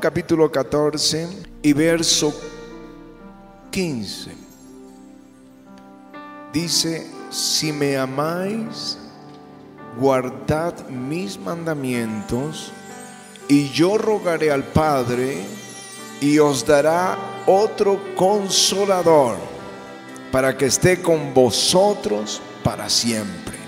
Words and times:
capítulo 0.00 0.50
14 0.50 1.28
y 1.62 1.72
verso 1.72 2.34
15. 3.70 4.30
Dice, 6.52 7.06
si 7.30 7.72
me 7.72 7.96
amáis, 7.96 8.98
guardad 9.98 10.88
mis 10.88 11.38
mandamientos, 11.38 12.72
y 13.46 13.68
yo 13.68 13.98
rogaré 13.98 14.50
al 14.50 14.64
Padre, 14.64 15.44
y 16.20 16.38
os 16.38 16.66
dará 16.66 17.16
otro 17.46 18.00
consolador, 18.16 19.36
para 20.32 20.56
que 20.56 20.66
esté 20.66 21.00
con 21.00 21.32
vosotros 21.34 22.40
para 22.64 22.88
siempre. 22.88 23.59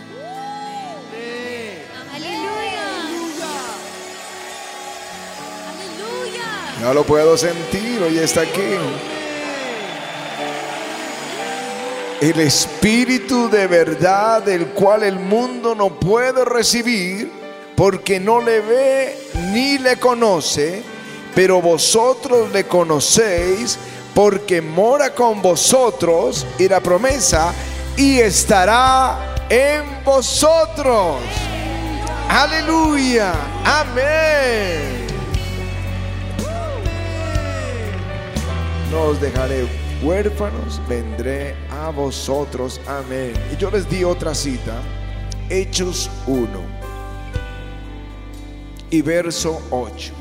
Ya 6.82 6.92
lo 6.92 7.04
puedo 7.04 7.38
sentir, 7.38 8.02
hoy 8.02 8.18
está 8.18 8.41
aquí. 8.41 8.74
El 12.20 12.40
Espíritu 12.40 13.48
de 13.48 13.68
verdad, 13.68 14.42
del 14.42 14.66
cual 14.70 15.04
el 15.04 15.16
mundo 15.16 15.76
no 15.76 15.90
puede 16.00 16.45
recibir, 16.45 17.30
porque 17.76 18.18
no 18.18 18.40
le 18.40 18.59
ve 18.62 19.16
ni 19.52 19.78
le 19.78 19.96
conoce, 19.98 20.82
pero 21.37 21.62
vosotros 21.62 22.50
le 22.50 22.64
conocéis, 22.64 23.78
porque 24.12 24.60
mora 24.60 25.14
con 25.14 25.40
vosotros, 25.40 26.45
y 26.59 26.68
la 26.68 26.80
promesa, 26.80 27.54
y 27.96 28.18
estará 28.18 29.37
en 29.48 30.02
vosotros. 30.04 31.18
Aleluya, 32.28 33.34
amén. 33.64 35.02
No 38.93 39.04
os 39.04 39.18
dejaré 39.18 39.66
huérfanos, 40.02 40.79
vendré 40.87 41.57
a 41.71 41.88
vosotros. 41.88 42.79
Amén. 42.87 43.32
Y 43.51 43.57
yo 43.57 43.71
les 43.71 43.88
di 43.88 44.04
otra 44.04 44.35
cita, 44.35 44.82
Hechos 45.48 46.10
1 46.26 46.46
y 48.90 49.01
verso 49.01 49.63
8. 49.70 50.13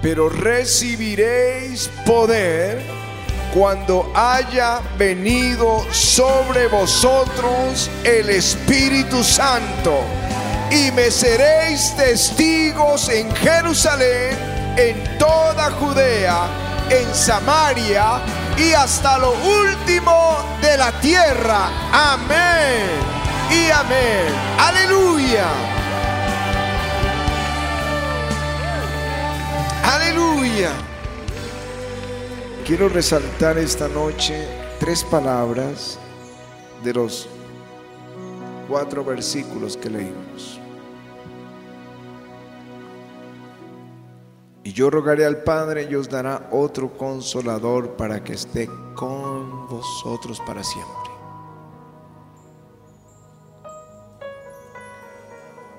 Pero 0.00 0.28
recibiréis 0.28 1.90
poder 2.06 2.80
cuando 3.52 4.08
haya 4.14 4.80
venido 4.96 5.84
sobre 5.90 6.68
vosotros 6.68 7.90
el 8.04 8.30
Espíritu 8.30 9.24
Santo. 9.24 10.02
Y 10.70 10.92
me 10.92 11.10
seréis 11.10 11.96
testigos 11.96 13.08
en 13.08 13.28
Jerusalén, 13.34 14.38
en 14.76 15.18
toda 15.18 15.72
Judea, 15.72 16.65
en 16.90 17.14
Samaria 17.14 18.20
y 18.56 18.72
hasta 18.72 19.18
lo 19.18 19.32
último 19.32 20.36
de 20.60 20.76
la 20.76 20.92
tierra. 21.00 21.68
Amén. 21.92 22.88
Y 23.50 23.70
amén. 23.70 24.32
Aleluya. 24.58 25.46
Aleluya. 29.84 30.70
Quiero 32.66 32.88
resaltar 32.88 33.58
esta 33.58 33.88
noche 33.88 34.46
tres 34.80 35.04
palabras 35.04 35.98
de 36.82 36.92
los 36.92 37.28
cuatro 38.68 39.04
versículos 39.04 39.76
que 39.76 39.90
leímos. 39.90 40.60
Y 44.66 44.72
yo 44.72 44.90
rogaré 44.90 45.24
al 45.24 45.44
Padre 45.44 45.86
y 45.88 45.94
os 45.94 46.08
dará 46.08 46.48
otro 46.50 46.98
consolador 46.98 47.94
para 47.94 48.24
que 48.24 48.32
esté 48.32 48.68
con 48.96 49.68
vosotros 49.68 50.42
para 50.44 50.64
siempre. 50.64 51.12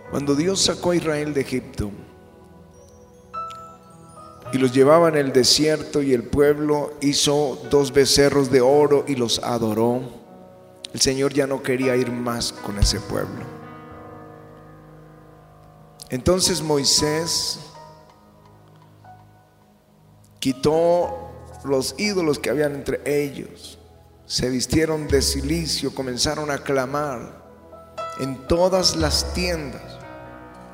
Cuando 0.10 0.36
Dios 0.36 0.62
sacó 0.62 0.92
a 0.92 0.96
Israel 0.96 1.34
de 1.34 1.42
Egipto 1.42 1.92
y 4.54 4.58
los 4.58 4.72
llevaba 4.72 5.10
en 5.10 5.18
el 5.18 5.34
desierto 5.34 6.02
y 6.02 6.14
el 6.14 6.24
pueblo 6.24 6.94
hizo 7.02 7.60
dos 7.70 7.92
becerros 7.92 8.50
de 8.50 8.62
oro 8.62 9.04
y 9.06 9.16
los 9.16 9.40
adoró, 9.40 10.00
el 10.94 11.02
Señor 11.02 11.34
ya 11.34 11.46
no 11.46 11.62
quería 11.62 11.98
ir 11.98 12.10
más 12.10 12.54
con 12.54 12.80
ese 12.80 13.02
pueblo. 13.02 13.44
Entonces 16.10 16.62
Moisés 16.62 17.67
quitó 20.40 21.32
los 21.64 21.96
ídolos 21.98 22.40
que 22.40 22.50
habían 22.50 22.76
entre 22.76 23.02
ellos, 23.06 23.78
se 24.26 24.50
vistieron 24.50 25.08
de 25.08 25.22
silicio, 25.22 25.94
comenzaron 25.96 26.52
a 26.52 26.60
clamar 26.60 27.46
en 28.20 28.48
todas 28.48 28.96
las 28.96 29.34
tiendas. 29.34 29.82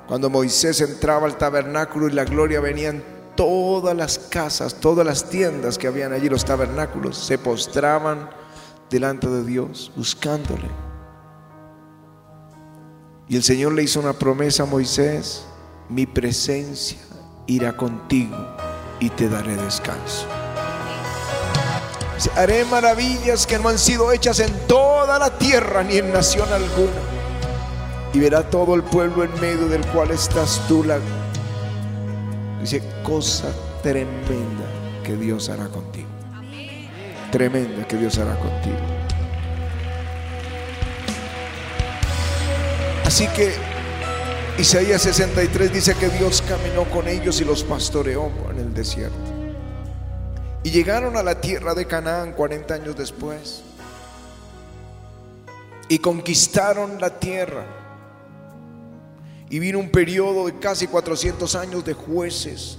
Cuando 0.08 0.30
Moisés 0.30 0.82
entraba 0.82 1.28
al 1.28 1.38
tabernáculo 1.38 2.08
y 2.08 2.12
la 2.12 2.26
gloria 2.26 2.60
venía 2.60 2.90
en 2.90 3.04
todas 3.36 3.96
las 3.96 4.18
casas, 4.18 4.76
todas 4.76 5.06
las 5.06 5.30
tiendas 5.30 5.78
que 5.78 5.88
habían 5.88 6.14
allí, 6.14 6.30
los 6.30 6.46
tabernáculos, 6.46 7.18
se 7.18 7.38
postraban 7.38 8.30
delante 8.90 9.28
de 9.28 9.44
Dios, 9.44 9.92
buscándole. 9.96 10.70
Y 13.30 13.38
el 13.38 13.44
Señor 13.44 13.74
le 13.74 13.84
hizo 13.84 14.00
una 14.00 14.14
promesa 14.14 14.64
a 14.64 14.68
Moisés, 14.68 15.46
mi 15.90 16.06
presencia 16.06 17.00
irá 17.48 17.76
contigo 17.76 18.38
y 19.00 19.10
te 19.10 19.30
daré 19.30 19.56
descanso. 19.56 20.28
Haré 22.36 22.64
maravillas 22.66 23.46
que 23.46 23.60
no 23.60 23.70
han 23.70 23.78
sido 23.78 24.12
hechas 24.12 24.40
en 24.40 24.52
toda 24.68 25.20
la 25.20 25.38
tierra 25.38 25.84
ni 25.84 25.98
en 25.98 26.14
nación 26.14 26.52
alguna. 26.52 27.02
Y 28.14 28.20
verá 28.20 28.50
todo 28.50 28.76
el 28.76 28.84
pueblo 28.84 29.24
en 29.24 29.34
medio 29.42 29.68
del 29.68 29.86
cual 29.88 30.12
estás 30.12 30.62
tú. 30.68 30.84
La... 30.84 31.00
Dice, 32.62 32.82
cosa 33.04 33.50
tremenda 33.82 34.66
que 35.04 35.16
Dios 35.16 35.50
hará 35.50 35.68
contigo. 35.68 36.08
Tremenda 37.32 37.86
que 37.88 37.98
Dios 37.98 38.18
hará 38.18 38.36
contigo. 38.36 38.78
Así 43.06 43.28
que 43.28 43.73
Isaías 44.58 45.02
63 45.02 45.74
dice 45.74 45.96
que 45.96 46.10
Dios 46.10 46.44
caminó 46.48 46.84
con 46.92 47.08
ellos 47.08 47.42
y 47.42 47.44
los 47.46 47.64
pastoreó 47.64 48.32
en 48.52 48.60
el 48.60 48.74
desierto. 48.74 49.18
Y 50.62 50.70
llegaron 50.70 51.18
a 51.18 51.24
la 51.24 51.42
tierra 51.42 51.74
de 51.74 51.88
Canaán 51.88 52.34
40 52.34 52.74
años 52.74 52.96
después. 52.96 53.64
Y 55.90 55.98
conquistaron 55.98 57.02
la 57.02 57.20
tierra. 57.20 57.66
Y 59.50 59.58
vino 59.58 59.80
un 59.80 59.90
periodo 59.90 60.46
de 60.46 60.60
casi 60.60 60.86
400 60.86 61.56
años 61.56 61.84
de 61.84 61.94
jueces. 61.94 62.78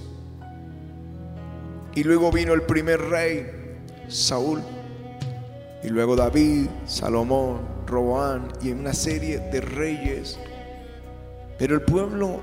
Y 1.97 2.05
luego 2.05 2.31
vino 2.31 2.55
el 2.55 2.63
primer 2.63 3.01
rey, 3.01 3.81
Saúl. 4.09 4.63
Y 5.83 5.89
luego 5.89 6.15
David, 6.15 6.69
Salomón, 6.87 7.61
Roboán 7.85 8.53
y 8.63 8.71
una 8.71 8.95
serie 8.95 9.41
de 9.41 9.61
reyes. 9.61 10.39
Pero 11.59 11.75
el 11.75 11.83
pueblo 11.83 12.41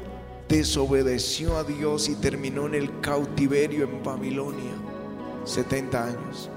desobedeció 0.47 1.57
a 1.57 1.63
Dios 1.63 2.09
y 2.09 2.15
terminó 2.15 2.65
en 2.67 2.75
el 2.75 2.99
cautiverio 3.01 3.85
en 3.85 4.03
Babilonia. 4.03 4.73
70 5.45 6.03
años. 6.03 6.49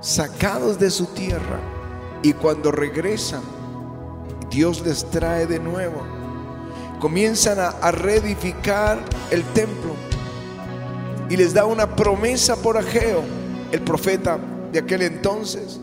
Sacados 0.00 0.78
de 0.78 0.90
su 0.90 1.06
tierra. 1.06 1.60
Y 2.22 2.32
cuando 2.32 2.72
regresan, 2.72 3.42
Dios 4.50 4.84
les 4.84 5.04
trae 5.10 5.46
de 5.46 5.58
nuevo. 5.58 6.02
Comienzan 7.00 7.58
a, 7.60 7.90
reedificar 7.90 8.98
el 9.30 9.44
templo. 9.52 9.94
Y 11.28 11.36
les 11.36 11.52
da 11.52 11.66
una 11.66 11.94
promesa 11.94 12.56
por 12.56 12.76
Ageo, 12.76 13.22
el 13.70 13.82
profeta 13.82 14.38
de 14.72 14.78
aquel 14.78 15.02
entonces. 15.02 15.78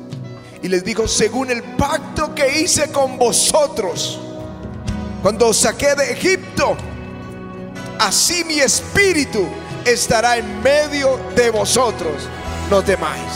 Y 0.61 0.69
les 0.69 0.83
dijo, 0.83 1.07
según 1.07 1.51
el 1.51 1.61
pacto 1.61 2.33
que 2.33 2.61
hice 2.61 2.91
con 2.91 3.17
vosotros, 3.19 4.19
cuando 5.23 5.47
os 5.47 5.57
saqué 5.57 5.95
de 5.95 6.11
Egipto, 6.11 6.75
así 7.97 8.43
mi 8.43 8.59
espíritu 8.59 9.47
estará 9.85 10.35
en 10.35 10.61
medio 10.61 11.17
de 11.33 11.49
vosotros. 11.49 12.27
No 12.69 12.83
temáis. 12.83 13.31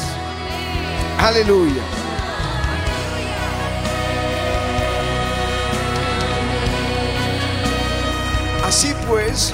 Aleluya. 1.17 1.81
Así 8.65 8.93
pues, 9.07 9.53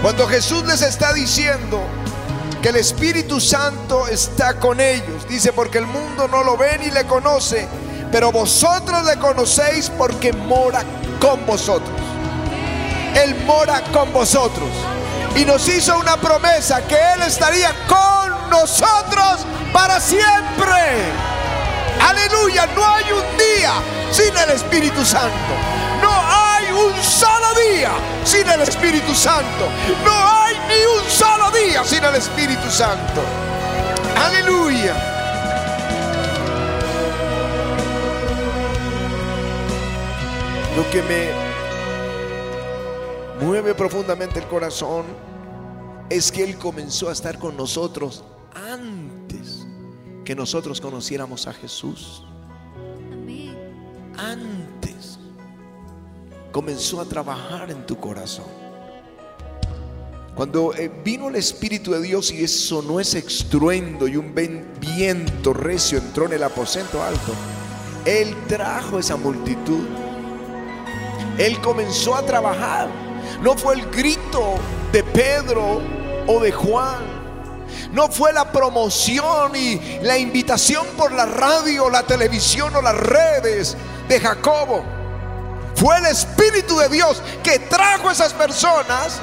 cuando 0.00 0.28
Jesús 0.28 0.64
les 0.64 0.82
está 0.82 1.12
diciendo 1.12 1.82
que 2.62 2.68
el 2.68 2.76
Espíritu 2.76 3.40
Santo 3.40 4.06
está 4.06 4.60
con 4.60 4.78
ellos, 4.78 5.26
dice, 5.28 5.52
porque 5.52 5.78
el 5.78 5.86
mundo 5.86 6.28
no 6.28 6.44
lo 6.44 6.56
ve 6.56 6.78
ni 6.78 6.92
le 6.92 7.04
conoce, 7.04 7.66
pero 8.12 8.30
vosotros 8.30 9.04
le 9.04 9.16
conocéis 9.16 9.90
porque 9.90 10.34
mora 10.34 10.84
con 11.18 11.44
vosotros. 11.46 11.98
Él 13.14 13.34
mora 13.46 13.80
con 13.92 14.12
vosotros. 14.12 14.68
Y 15.34 15.46
nos 15.46 15.66
hizo 15.66 15.98
una 15.98 16.18
promesa 16.18 16.82
que 16.86 16.94
Él 16.94 17.22
estaría 17.22 17.74
con 17.88 18.50
nosotros 18.50 19.46
para 19.72 19.98
siempre. 19.98 21.10
Aleluya, 22.06 22.66
no 22.76 22.86
hay 22.86 23.04
un 23.12 23.38
día 23.38 23.72
sin 24.10 24.36
el 24.36 24.50
Espíritu 24.50 25.04
Santo. 25.06 25.54
No 26.02 26.10
hay 26.10 26.70
un 26.70 27.02
solo 27.02 27.46
día 27.70 27.92
sin 28.24 28.46
el 28.46 28.60
Espíritu 28.60 29.14
Santo. 29.14 29.68
No 30.04 30.12
hay 30.12 30.54
ni 30.68 30.84
un 30.84 31.10
solo 31.10 31.50
día 31.50 31.82
sin 31.82 32.04
el 32.04 32.16
Espíritu 32.16 32.70
Santo. 32.70 33.22
Aleluya. 34.22 35.11
Lo 40.76 40.88
que 40.90 41.02
me 41.02 41.28
mueve 43.44 43.74
profundamente 43.74 44.38
el 44.38 44.46
corazón 44.46 45.04
es 46.08 46.32
que 46.32 46.44
Él 46.44 46.56
comenzó 46.56 47.08
a 47.10 47.12
estar 47.12 47.38
con 47.38 47.56
nosotros 47.56 48.24
antes 48.54 49.66
que 50.24 50.34
nosotros 50.34 50.80
conociéramos 50.80 51.46
a 51.46 51.52
Jesús. 51.52 52.24
Antes 54.16 55.18
comenzó 56.52 57.00
a 57.00 57.04
trabajar 57.04 57.70
en 57.70 57.84
tu 57.86 57.98
corazón. 57.98 58.46
Cuando 60.34 60.74
eh, 60.74 60.90
vino 61.04 61.28
el 61.28 61.36
Espíritu 61.36 61.92
de 61.92 62.00
Dios 62.00 62.30
y 62.30 62.46
sonó 62.48 63.00
ese 63.00 63.18
estruendo 63.18 64.08
y 64.08 64.16
un 64.16 64.34
viento 64.80 65.52
recio 65.52 65.98
entró 65.98 66.26
en 66.26 66.32
el 66.32 66.42
aposento 66.42 67.02
alto, 67.02 67.32
Él 68.06 68.34
trajo 68.48 68.98
esa 68.98 69.16
multitud. 69.16 69.84
Él 71.38 71.60
comenzó 71.60 72.14
a 72.14 72.22
trabajar. 72.22 72.88
No 73.40 73.56
fue 73.56 73.74
el 73.74 73.90
grito 73.90 74.54
de 74.92 75.02
Pedro 75.02 75.80
o 76.26 76.40
de 76.40 76.52
Juan. 76.52 77.22
No 77.92 78.08
fue 78.08 78.32
la 78.32 78.50
promoción 78.50 79.54
y 79.54 79.98
la 80.02 80.18
invitación 80.18 80.86
por 80.96 81.12
la 81.12 81.26
radio, 81.26 81.90
la 81.90 82.02
televisión 82.02 82.74
o 82.74 82.82
las 82.82 82.96
redes 82.96 83.76
de 84.08 84.20
Jacobo. 84.20 84.84
Fue 85.74 85.96
el 85.98 86.06
Espíritu 86.06 86.78
de 86.78 86.88
Dios 86.88 87.22
que 87.42 87.58
trajo 87.58 88.08
a 88.08 88.12
esas 88.12 88.32
personas 88.32 89.20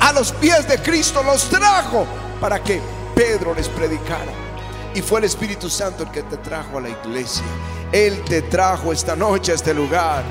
a 0.00 0.12
los 0.12 0.32
pies 0.32 0.68
de 0.68 0.78
Cristo. 0.78 1.22
Los 1.22 1.48
trajo 1.48 2.06
para 2.40 2.62
que 2.62 2.80
Pedro 3.14 3.54
les 3.54 3.68
predicara. 3.68 4.45
Y 4.96 5.02
fue 5.02 5.18
el 5.18 5.26
Espíritu 5.26 5.68
Santo 5.68 6.04
el 6.04 6.10
que 6.10 6.22
te 6.22 6.38
trajo 6.38 6.78
a 6.78 6.80
la 6.80 6.88
iglesia. 6.88 7.44
Él 7.92 8.24
te 8.24 8.40
trajo 8.40 8.94
esta 8.94 9.14
noche 9.14 9.52
a 9.52 9.54
este 9.54 9.74
lugar. 9.74 10.24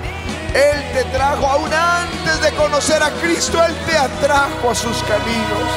Él 0.56 0.84
te 0.92 1.04
trajo 1.16 1.46
aún 1.46 1.72
antes 1.72 2.42
de 2.42 2.52
conocer 2.58 3.04
a 3.04 3.12
Cristo. 3.22 3.64
Él 3.64 3.76
te 3.86 3.96
atrajo 3.96 4.72
a 4.72 4.74
sus 4.74 4.98
caminos. 5.04 5.70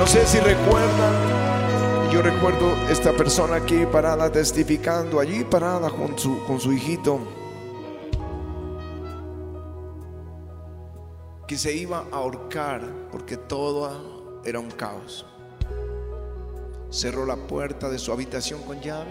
No 0.00 0.06
sé 0.08 0.26
si 0.26 0.40
recuerdan, 0.40 2.10
yo 2.10 2.22
recuerdo 2.22 2.74
esta 2.90 3.12
persona 3.12 3.56
aquí 3.56 3.86
parada 3.86 4.32
testificando, 4.32 5.20
allí 5.20 5.44
parada 5.44 5.90
con 5.90 6.18
su, 6.18 6.44
con 6.44 6.58
su 6.58 6.72
hijito, 6.72 7.20
que 11.46 11.58
se 11.58 11.74
iba 11.74 12.04
a 12.10 12.16
ahorcar 12.16 12.82
porque 13.10 13.36
todo 13.36 14.40
era 14.44 14.58
un 14.58 14.70
caos. 14.70 15.26
Cerró 16.90 17.26
la 17.26 17.36
puerta 17.36 17.88
de 17.88 17.98
su 17.98 18.12
habitación 18.12 18.62
con 18.62 18.80
llave, 18.80 19.10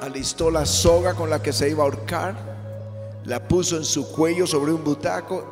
alistó 0.00 0.50
la 0.50 0.64
soga 0.64 1.14
con 1.14 1.28
la 1.28 1.42
que 1.42 1.52
se 1.52 1.68
iba 1.68 1.82
a 1.82 1.86
ahorcar, 1.86 2.34
la 3.24 3.46
puso 3.46 3.76
en 3.76 3.84
su 3.84 4.10
cuello 4.10 4.46
sobre 4.46 4.72
un 4.72 4.82
butaco 4.82 5.44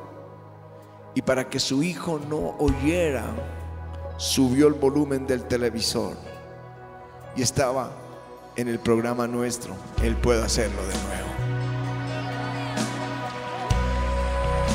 y 1.15 1.23
para 1.23 1.49
que 1.49 1.61
su 1.61 1.83
hijo 1.83 2.21
no 2.29 2.57
oyera, 2.59 3.25
subió 4.17 4.67
el 4.67 4.75
volumen 4.75 5.27
del 5.27 5.45
televisor 5.45 6.17
y 7.37 7.43
estaba 7.43 7.91
en 8.57 8.69
el 8.69 8.79
programa 8.79 9.27
nuestro. 9.27 9.75
Él 10.03 10.17
puede 10.17 10.43
hacerlo 10.43 10.81
de 10.83 10.95
nuevo. 10.95 11.38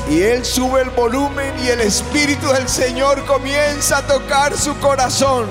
Y 0.08 0.20
él 0.22 0.44
sube 0.44 0.82
el 0.82 0.90
volumen 0.90 1.54
y 1.64 1.68
el 1.68 1.80
Espíritu 1.80 2.48
del 2.48 2.68
Señor 2.68 3.24
comienza 3.24 3.98
a 3.98 4.06
tocar 4.06 4.56
su 4.56 4.78
corazón. 4.78 5.48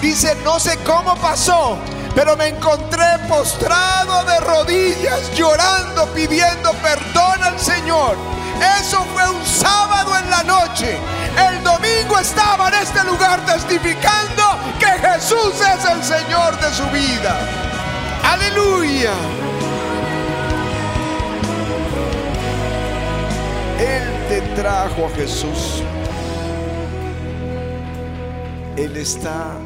Dice, 0.00 0.34
no 0.44 0.58
sé 0.58 0.78
cómo 0.84 1.14
pasó, 1.16 1.78
pero 2.14 2.36
me 2.36 2.48
encontré 2.48 3.04
postrado 3.28 4.24
de 4.24 4.40
rodillas, 4.40 5.30
llorando, 5.34 6.06
pidiendo 6.14 6.72
perdón 6.74 7.42
al 7.42 7.60
Señor. 7.60 8.16
Eso 8.80 9.04
fue 9.12 9.28
un 9.28 9.44
sábado 9.44 10.16
en 10.18 10.30
la 10.30 10.42
noche. 10.44 10.96
El 11.48 11.62
domingo 11.62 12.18
estaba 12.18 12.68
en 12.68 12.74
este 12.74 13.04
lugar 13.04 13.44
testificando 13.44 14.42
que 14.78 14.86
Jesús 14.86 15.54
es 15.60 15.84
el 15.84 16.02
Señor 16.02 16.58
de 16.60 16.72
su 16.72 16.84
vida. 16.86 17.38
Aleluya. 18.22 19.12
Él 23.84 24.02
te 24.28 24.40
trajo 24.56 25.06
a 25.06 25.10
Jesús. 25.10 25.82
Él 28.76 28.96
está 28.96 29.56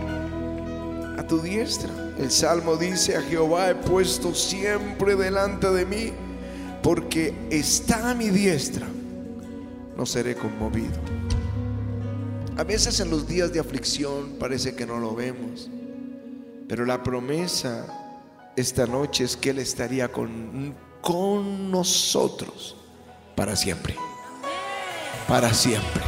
a 1.17 1.27
tu 1.27 1.41
diestra. 1.41 1.91
El 2.19 2.31
salmo 2.31 2.77
dice, 2.77 3.17
a 3.17 3.23
Jehová 3.23 3.71
he 3.71 3.75
puesto 3.77 4.35
siempre 4.35 5.15
delante 5.15 5.71
de 5.71 5.87
mí, 5.87 6.13
porque 6.83 7.33
está 7.51 8.11
a 8.11 8.15
mi 8.15 8.31
diestra. 8.31 8.87
No 9.97 10.05
seré 10.05 10.35
conmovido. 10.35 10.99
A 12.57 12.65
veces 12.65 12.99
en 12.99 13.11
los 13.11 13.29
días 13.29 13.53
de 13.53 13.61
aflicción 13.61 14.37
parece 14.41 14.75
que 14.75 14.85
no 14.85 14.99
lo 14.99 15.15
vemos, 15.15 15.71
pero 16.67 16.85
la 16.85 17.05
promesa 17.05 17.87
esta 18.57 18.85
noche 18.85 19.23
es 19.23 19.37
que 19.37 19.51
Él 19.51 19.61
estaría 19.61 20.11
con, 20.11 20.75
con 21.01 21.71
nosotros 21.71 22.77
para 23.37 23.55
siempre. 23.55 23.95
Para 25.29 25.53
siempre. 25.53 26.03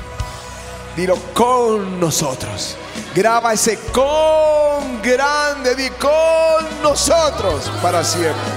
Dilo 0.97 1.17
con 1.35 2.01
nosotros. 2.01 2.77
Graba 3.15 3.53
ese 3.53 3.79
con 3.93 5.03
grande, 5.03 5.75
di 5.77 5.89
con 5.91 6.83
nosotros 6.83 7.71
para 7.83 8.03
siempre. 8.03 8.50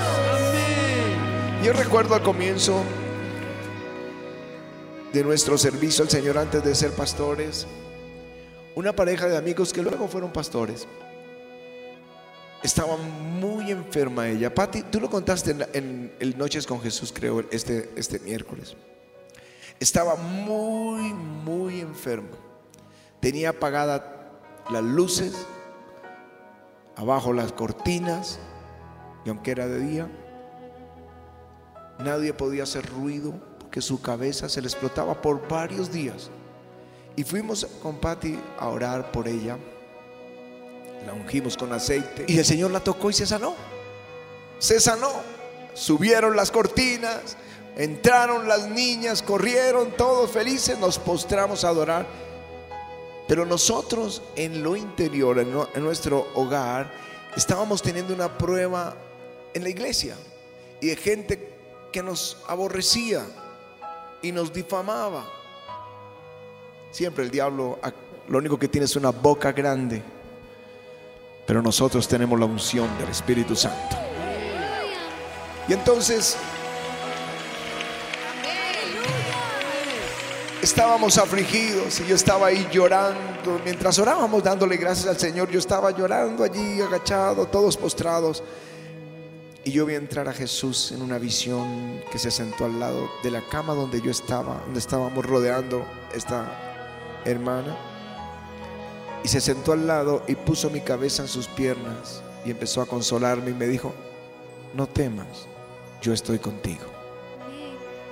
Yo 1.64 1.74
recuerdo 1.74 2.16
al 2.16 2.24
comienzo 2.24 2.82
de 5.12 5.24
nuestro 5.24 5.58
servicio 5.58 6.04
al 6.04 6.10
Señor 6.10 6.38
antes 6.38 6.64
de 6.64 6.74
ser 6.74 6.92
pastores, 6.92 7.68
una 8.76 8.94
pareja 8.94 9.28
de 9.28 9.38
amigos 9.38 9.72
que 9.72 9.82
luego 9.82 10.08
fueron 10.08 10.32
pastores. 10.32 10.88
Estaba 12.64 12.98
muy 12.98 13.70
enferma 13.70 14.28
ella. 14.28 14.54
Patti, 14.54 14.84
tú 14.84 15.00
lo 15.00 15.10
contaste 15.10 15.52
en, 15.52 15.66
en 15.74 16.14
el 16.20 16.38
Noches 16.38 16.66
con 16.66 16.82
Jesús, 16.82 17.14
creo, 17.14 17.44
este, 17.52 17.92
este 17.96 18.20
miércoles. 18.20 18.76
Estaba 19.84 20.16
muy, 20.16 21.12
muy 21.12 21.82
enferma. 21.82 22.38
Tenía 23.20 23.50
apagadas 23.50 24.02
las 24.72 24.82
luces, 24.82 25.34
abajo 26.96 27.34
las 27.34 27.52
cortinas, 27.52 28.40
y 29.26 29.30
aunque 29.30 29.52
era 29.52 29.68
de 29.68 29.80
día, 29.82 30.08
nadie 32.00 32.34
podía 32.34 32.64
hacer 32.64 32.90
ruido 32.94 33.34
porque 33.60 33.82
su 33.82 34.02
cabeza 34.02 34.48
se 34.48 34.62
le 34.62 34.68
explotaba 34.68 35.22
por 35.22 35.50
varios 35.50 35.92
días. 35.92 36.30
Y 37.18 37.26
fuimos 37.26 37.66
con 37.82 37.98
Patty 37.98 38.40
a 38.58 38.70
orar 38.70 39.12
por 39.12 39.28
ella. 39.28 39.58
La 41.06 41.12
ungimos 41.12 41.58
con 41.58 41.74
aceite 41.74 42.24
y 42.30 42.38
el 42.38 42.46
Señor 42.46 42.72
la 42.72 42.80
tocó 42.80 43.10
y 43.10 43.14
se 43.14 43.26
sanó. 43.26 43.54
Se 44.60 44.80
sanó. 44.80 45.12
Subieron 45.74 46.38
las 46.38 46.52
cortinas, 46.52 47.36
entraron 47.76 48.48
las 48.48 48.68
niñas, 48.68 49.22
corrieron 49.22 49.92
todos 49.92 50.32
felices, 50.32 50.78
nos 50.80 51.00
postramos 51.00 51.64
a 51.64 51.70
adorar. 51.70 52.06
Pero 53.28 53.46
nosotros 53.46 54.22
en 54.36 54.64
lo 54.64 54.76
interior, 54.76 55.40
en, 55.40 55.84
nuestro 55.84 56.28
hogar, 56.36 56.92
estábamos 57.36 57.82
teniendo 57.82 58.14
una 58.14 58.38
prueba 58.38 58.96
en 59.54 59.64
la 59.64 59.70
iglesia 59.70 60.16
y 60.82 60.88
de 60.88 60.96
gente 60.96 61.50
que 61.92 62.04
nos 62.04 62.38
aborrecía 62.48 63.26
y 64.22 64.32
nos 64.32 64.52
difamaba. 64.52 65.26
Siempre 66.92 67.24
el 67.24 67.32
diablo 67.32 67.80
lo 68.28 68.38
único 68.38 68.60
que 68.60 68.68
tiene 68.68 68.86
es 68.86 68.96
una 68.96 69.12
boca 69.12 69.52
grande, 69.52 70.02
pero 71.46 71.62
nosotros 71.62 72.08
tenemos 72.08 72.40
la 72.40 72.46
unción 72.46 72.98
del 73.00 73.10
Espíritu 73.10 73.56
Santo. 73.56 73.98
Y 75.68 75.74
entonces 75.74 76.38
estábamos 80.64 81.18
afligidos 81.18 82.00
y 82.00 82.06
yo 82.06 82.16
estaba 82.16 82.48
ahí 82.48 82.68
llorando. 82.72 83.60
Mientras 83.66 84.00
orábamos 84.00 84.42
dándole 84.42 84.78
gracias 84.78 85.08
al 85.08 85.20
Señor, 85.20 85.50
yo 85.50 85.60
estaba 85.60 85.92
llorando 85.92 86.44
allí 86.44 86.82
agachado, 86.82 87.46
todos 87.48 87.76
postrados. 87.76 88.42
Y 89.66 89.72
yo 89.72 89.86
vi 89.86 89.96
entrar 89.96 90.28
a 90.30 90.34
Jesús 90.34 90.94
en 90.94 91.02
una 91.02 91.18
visión 91.18 92.02
que 92.12 92.18
se 92.18 92.32
sentó 92.32 92.66
al 92.66 92.80
lado 92.80 93.10
de 93.24 93.32
la 93.32 93.42
cama 93.50 93.74
donde 93.74 94.02
yo 94.02 94.10
estaba, 94.10 94.62
donde 94.66 94.80
estábamos 94.80 95.26
rodeando 95.26 95.86
esta 96.14 97.22
hermana. 97.26 97.78
Y 99.24 99.28
se 99.28 99.42
sentó 99.42 99.74
al 99.74 99.86
lado 99.86 100.24
y 100.28 100.36
puso 100.36 100.70
mi 100.70 100.80
cabeza 100.80 101.24
en 101.24 101.28
sus 101.28 101.48
piernas 101.48 102.22
y 102.46 102.52
empezó 102.52 102.82
a 102.82 102.86
consolarme 102.86 103.52
y 103.52 103.54
me 103.54 103.68
dijo, 103.68 103.94
no 104.74 104.88
temas, 104.88 105.48
yo 106.02 106.14
estoy 106.14 106.40
contigo. 106.40 106.86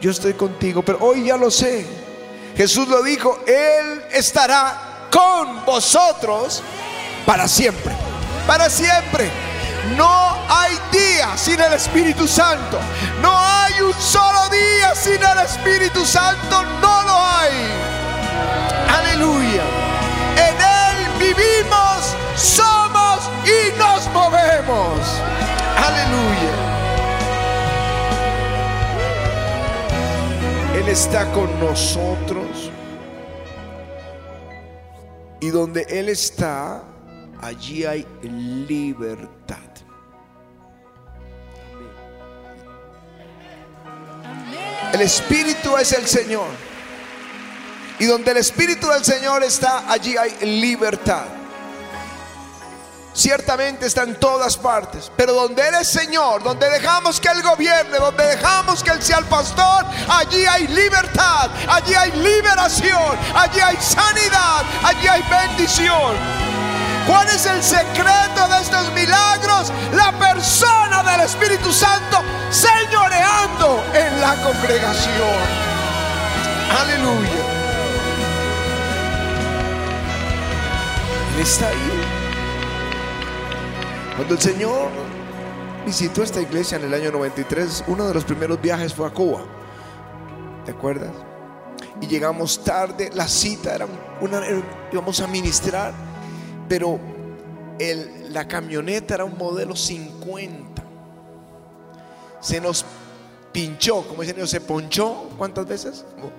Yo 0.02 0.12
estoy 0.12 0.34
contigo, 0.34 0.82
pero 0.82 1.00
hoy 1.00 1.26
ya 1.26 1.38
lo 1.38 1.50
sé. 1.50 2.11
Jesús 2.56 2.88
lo 2.88 3.02
dijo, 3.04 3.40
Él 3.48 4.04
estará 4.12 5.08
con 5.12 5.66
vosotros 5.66 6.62
para 7.26 7.48
siempre, 7.48 7.94
para 8.48 8.70
siempre. 8.70 9.32
No 9.96 10.38
hay 10.48 10.78
día 10.92 11.36
sin 11.36 11.60
el 11.60 11.74
Espíritu 11.74 12.28
Santo. 12.28 12.80
No 13.22 13.38
hay 13.38 13.82
un 13.82 13.94
solo 13.94 14.50
día 14.50 14.94
sin 14.96 15.22
el 15.22 15.40
Espíritu 15.40 16.06
Santo. 16.06 16.64
No 16.82 17.04
lo 17.04 17.26
hay. 17.26 17.52
Aleluya. 18.90 19.64
En 20.38 20.62
Él 20.62 21.08
vivimos, 21.20 22.16
somos 22.36 23.30
y 23.44 23.78
nos 23.78 24.06
movemos. 24.14 25.00
Aleluya. 25.78 26.41
Él 30.82 30.90
está 30.90 31.32
con 31.32 31.60
nosotros. 31.60 32.72
Y 35.40 35.50
donde 35.50 35.86
Él 35.88 36.10
está, 36.10 36.84
allí 37.40 37.86
hay 37.86 38.08
libertad. 38.24 39.58
El 44.92 45.02
Espíritu 45.02 45.78
es 45.78 45.92
el 45.92 46.08
Señor. 46.08 46.50
Y 48.00 48.06
donde 48.06 48.32
el 48.32 48.38
Espíritu 48.38 48.88
del 48.88 49.06
Señor 49.06 49.44
está, 49.44 49.88
allí 49.88 50.18
hay 50.18 50.36
libertad. 50.62 51.28
Ciertamente 53.14 53.88
está 53.88 54.04
en 54.04 54.16
todas 54.16 54.56
partes, 54.56 55.12
pero 55.18 55.34
donde 55.34 55.68
Él 55.68 55.76
es 55.76 55.88
Señor, 55.90 56.44
donde 56.44 56.70
dejamos 56.70 57.20
que 57.20 57.28
Él 57.28 57.44
gobierne, 57.44 57.98
donde 57.98 58.26
dejamos 58.26 58.82
que 58.82 58.92
Él 58.92 59.04
sea 59.04 59.18
el 59.18 59.26
pastor, 59.26 59.86
allí 60.08 60.46
hay 60.46 60.68
libertad, 60.68 61.50
allí 61.68 61.94
hay 61.94 62.12
liberación, 62.12 63.18
allí 63.36 63.60
hay 63.60 63.76
sanidad, 63.82 64.64
allí 64.84 65.08
hay 65.08 65.22
bendición. 65.24 66.16
¿Cuál 67.06 67.28
es 67.28 67.46
el 67.46 67.62
secreto 67.62 68.48
de 68.48 68.62
estos 68.62 68.92
milagros? 68.94 69.74
La 69.94 70.14
persona 70.14 71.04
del 71.04 71.22
Espíritu 71.22 71.74
Santo 71.74 72.24
señoreando 72.50 73.84
en 73.94 74.22
la 74.22 74.36
congregación. 74.36 75.72
Aleluya. 76.80 77.42
Él 81.36 81.42
está 81.42 81.68
ahí. 81.68 82.21
Cuando 84.22 84.36
el 84.36 84.42
Señor 84.42 84.92
visitó 85.84 86.22
esta 86.22 86.40
iglesia 86.40 86.78
en 86.78 86.84
el 86.84 86.94
año 86.94 87.12
93, 87.12 87.86
uno 87.88 88.08
de 88.08 88.14
los 88.14 88.24
primeros 88.24 88.62
viajes 88.62 88.94
fue 88.94 89.08
a 89.08 89.10
Cuba. 89.10 89.44
¿Te 90.64 90.70
acuerdas? 90.70 91.10
Y 92.00 92.06
llegamos 92.06 92.64
tarde, 92.64 93.10
la 93.16 93.28
cita 93.28 93.74
era 93.74 93.88
una, 94.22 94.44
íbamos 94.92 95.20
a 95.22 95.26
ministrar, 95.26 95.92
pero 96.70 97.00
la 98.30 98.48
camioneta 98.48 99.16
era 99.16 99.26
un 99.26 99.36
modelo 99.40 99.76
50. 99.76 100.84
Se 102.42 102.62
nos 102.62 102.86
pinchó, 103.52 104.04
como 104.08 104.22
dicen 104.22 104.38
ellos, 104.38 104.52
se 104.52 104.62
ponchó, 104.62 105.32
¿cuántas 105.36 105.66
veces? 105.66 106.06
Como, 106.14 106.32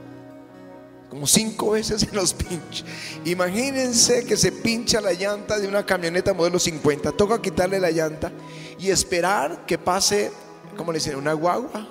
como 1.13 1.27
cinco 1.27 1.73
veces 1.73 2.01
se 2.01 2.11
nos 2.13 2.33
pincha. 2.33 2.87
Imagínense 3.27 4.25
que 4.25 4.35
se 4.35 4.51
pincha 4.51 4.99
la 4.99 5.13
llanta 5.13 5.59
de 5.59 5.69
una 5.69 5.85
camioneta 5.85 6.33
modelo 6.33 6.59
50. 6.59 7.13
Toca 7.13 7.43
quitarle 7.43 7.79
la 7.79 7.91
llanta 7.91 8.33
y 8.79 8.89
esperar 8.89 9.67
que 9.67 9.77
pase, 9.77 10.33
¿cómo 10.75 10.91
le 10.91 11.01
dicen? 11.01 11.17
Una 11.17 11.35
guagua. 11.35 11.87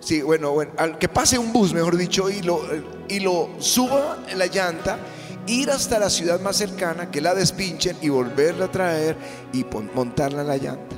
Sí, 0.00 0.20
bueno, 0.20 0.54
que 1.00 1.08
pase 1.08 1.38
un 1.38 1.50
bus, 1.50 1.72
mejor 1.72 1.96
dicho, 1.96 2.28
y 2.28 2.42
lo, 2.42 2.60
y 3.08 3.20
lo 3.20 3.48
suba 3.58 4.26
en 4.28 4.38
la 4.38 4.44
llanta, 4.48 4.98
ir 5.46 5.70
hasta 5.70 5.98
la 5.98 6.10
ciudad 6.10 6.38
más 6.38 6.56
cercana, 6.56 7.10
que 7.10 7.22
la 7.22 7.34
despinchen 7.34 7.96
y 8.02 8.10
volverla 8.10 8.66
a 8.66 8.70
traer 8.70 9.16
y 9.50 9.64
montarla 9.94 10.42
en 10.42 10.46
la 10.46 10.58
llanta. 10.58 10.94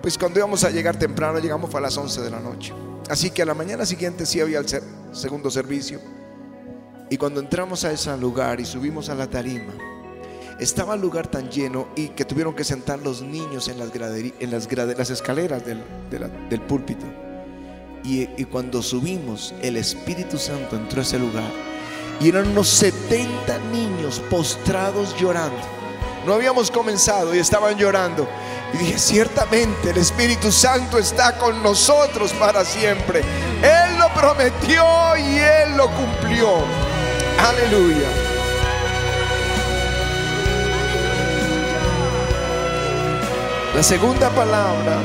Pues 0.00 0.16
cuando 0.16 0.38
íbamos 0.38 0.64
a 0.64 0.70
llegar 0.70 0.98
temprano, 0.98 1.38
llegamos 1.38 1.74
a 1.74 1.80
las 1.82 1.98
11 1.98 2.22
de 2.22 2.30
la 2.30 2.40
noche. 2.40 2.72
Así 3.10 3.30
que 3.30 3.42
a 3.42 3.44
la 3.44 3.52
mañana 3.52 3.84
siguiente 3.84 4.24
sí 4.24 4.40
había 4.40 4.60
el 4.60 4.66
segundo 5.12 5.50
servicio. 5.50 6.00
Y 7.10 7.16
cuando 7.16 7.40
entramos 7.40 7.84
a 7.84 7.92
ese 7.92 8.16
lugar 8.16 8.60
y 8.60 8.64
subimos 8.64 9.08
a 9.08 9.14
la 9.14 9.26
tarima, 9.28 9.72
estaba 10.58 10.94
el 10.94 11.00
lugar 11.00 11.26
tan 11.26 11.50
lleno 11.50 11.88
y 11.96 12.08
que 12.08 12.24
tuvieron 12.24 12.54
que 12.54 12.64
sentar 12.64 12.98
los 13.00 13.22
niños 13.22 13.68
en 13.68 13.78
las, 13.78 13.92
graderi- 13.92 14.34
en 14.40 14.50
las, 14.50 14.68
grade- 14.68 14.96
las 14.96 15.10
escaleras 15.10 15.64
del, 15.64 15.82
del 16.10 16.60
púlpito. 16.62 17.04
Y 18.06 18.26
cuando 18.44 18.82
subimos, 18.82 19.54
el 19.62 19.76
Espíritu 19.78 20.36
Santo 20.38 20.76
entró 20.76 21.00
a 21.00 21.02
ese 21.04 21.18
lugar 21.18 21.50
y 22.20 22.28
eran 22.28 22.48
unos 22.48 22.68
70 22.68 23.58
niños 23.72 24.20
postrados 24.30 25.16
llorando. 25.18 25.56
No 26.26 26.34
habíamos 26.34 26.70
comenzado 26.70 27.34
y 27.34 27.38
estaban 27.38 27.76
llorando. 27.78 28.28
Y 28.74 28.78
dije, 28.78 28.98
ciertamente 28.98 29.90
el 29.90 29.96
Espíritu 29.98 30.50
Santo 30.52 30.98
está 30.98 31.38
con 31.38 31.62
nosotros 31.62 32.32
para 32.34 32.64
siempre. 32.64 33.20
Él 33.62 33.98
lo 33.98 34.12
prometió 34.12 34.84
y 35.16 35.38
Él 35.38 35.76
lo 35.76 35.88
cumplió. 35.90 36.48
Aleluya. 37.38 38.08
La 43.74 43.82
segunda 43.82 44.30
palabra 44.30 45.00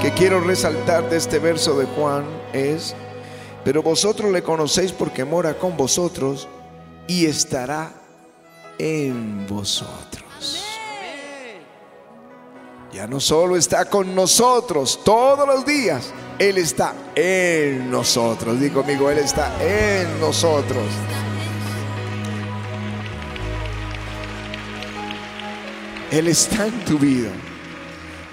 que 0.00 0.12
quiero 0.12 0.40
resaltar 0.40 1.10
de 1.10 1.16
este 1.16 1.40
verso 1.40 1.76
de 1.76 1.86
Juan 1.86 2.24
es, 2.52 2.94
pero 3.64 3.82
vosotros 3.82 4.30
le 4.30 4.42
conocéis 4.42 4.92
porque 4.92 5.24
mora 5.24 5.58
con 5.58 5.76
vosotros 5.76 6.48
y 7.08 7.26
estará 7.26 7.90
en 8.78 9.46
vosotros. 9.48 10.64
Ya 12.92 13.06
no 13.06 13.20
solo 13.20 13.56
está 13.56 13.84
con 13.86 14.14
nosotros 14.14 15.00
todos 15.04 15.46
los 15.46 15.66
días, 15.66 16.12
Él 16.38 16.58
está 16.58 16.94
en 17.14 17.90
nosotros. 17.90 18.60
Digo 18.60 18.82
conmigo, 18.82 19.10
Él 19.10 19.18
está 19.18 19.52
en 19.60 20.20
nosotros. 20.20 20.84
Él 26.10 26.26
está 26.28 26.66
en 26.66 26.84
tu 26.86 26.98
vida. 26.98 27.30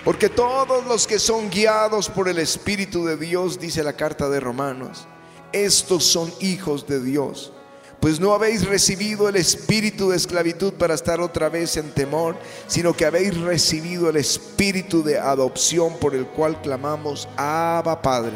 Porque 0.05 0.29
todos 0.29 0.85
los 0.85 1.07
que 1.07 1.19
son 1.19 1.49
guiados 1.49 2.09
por 2.09 2.29
el 2.29 2.39
Espíritu 2.39 3.05
de 3.05 3.17
Dios, 3.17 3.59
dice 3.59 3.83
la 3.83 3.93
carta 3.93 4.29
de 4.29 4.39
Romanos, 4.39 5.07
estos 5.51 6.05
son 6.05 6.31
hijos 6.39 6.87
de 6.87 7.03
Dios. 7.03 7.51
Pues 7.99 8.19
no 8.19 8.33
habéis 8.33 8.65
recibido 8.65 9.27
el 9.27 9.35
espíritu 9.35 10.11
de 10.11 10.17
esclavitud 10.17 10.73
para 10.73 10.93
estar 10.93 11.19
otra 11.19 11.49
vez 11.49 11.75
en 11.75 11.89
temor, 11.89 12.37
sino 12.67 12.93
que 12.93 13.05
habéis 13.05 13.35
recibido 13.37 14.09
el 14.09 14.17
espíritu 14.17 15.03
de 15.03 15.17
adopción 15.17 15.97
por 15.99 16.13
el 16.13 16.27
cual 16.27 16.61
clamamos, 16.61 17.27
Abba 17.35 18.01
Padre. 18.01 18.33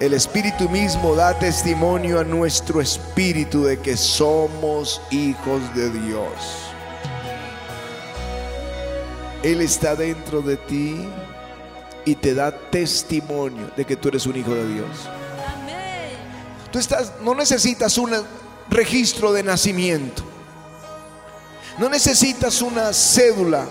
El 0.00 0.14
espíritu 0.14 0.68
mismo 0.70 1.14
da 1.14 1.38
testimonio 1.38 2.20
a 2.20 2.24
nuestro 2.24 2.80
espíritu 2.80 3.64
de 3.64 3.78
que 3.78 3.96
somos 3.96 5.00
hijos 5.10 5.74
de 5.74 5.90
Dios. 5.90 6.75
Él 9.46 9.60
está 9.60 9.94
dentro 9.94 10.42
de 10.42 10.56
ti 10.56 10.96
y 12.04 12.16
te 12.16 12.34
da 12.34 12.50
testimonio 12.50 13.70
de 13.76 13.84
que 13.84 13.94
tú 13.94 14.08
eres 14.08 14.26
un 14.26 14.34
hijo 14.34 14.52
de 14.52 14.74
Dios. 14.74 14.88
Tú 16.72 16.80
estás, 16.80 17.12
no 17.22 17.32
necesitas 17.32 17.96
un 17.96 18.10
registro 18.68 19.32
de 19.32 19.44
nacimiento. 19.44 20.24
No 21.78 21.88
necesitas 21.88 22.60
una 22.60 22.92
cédula, 22.92 23.66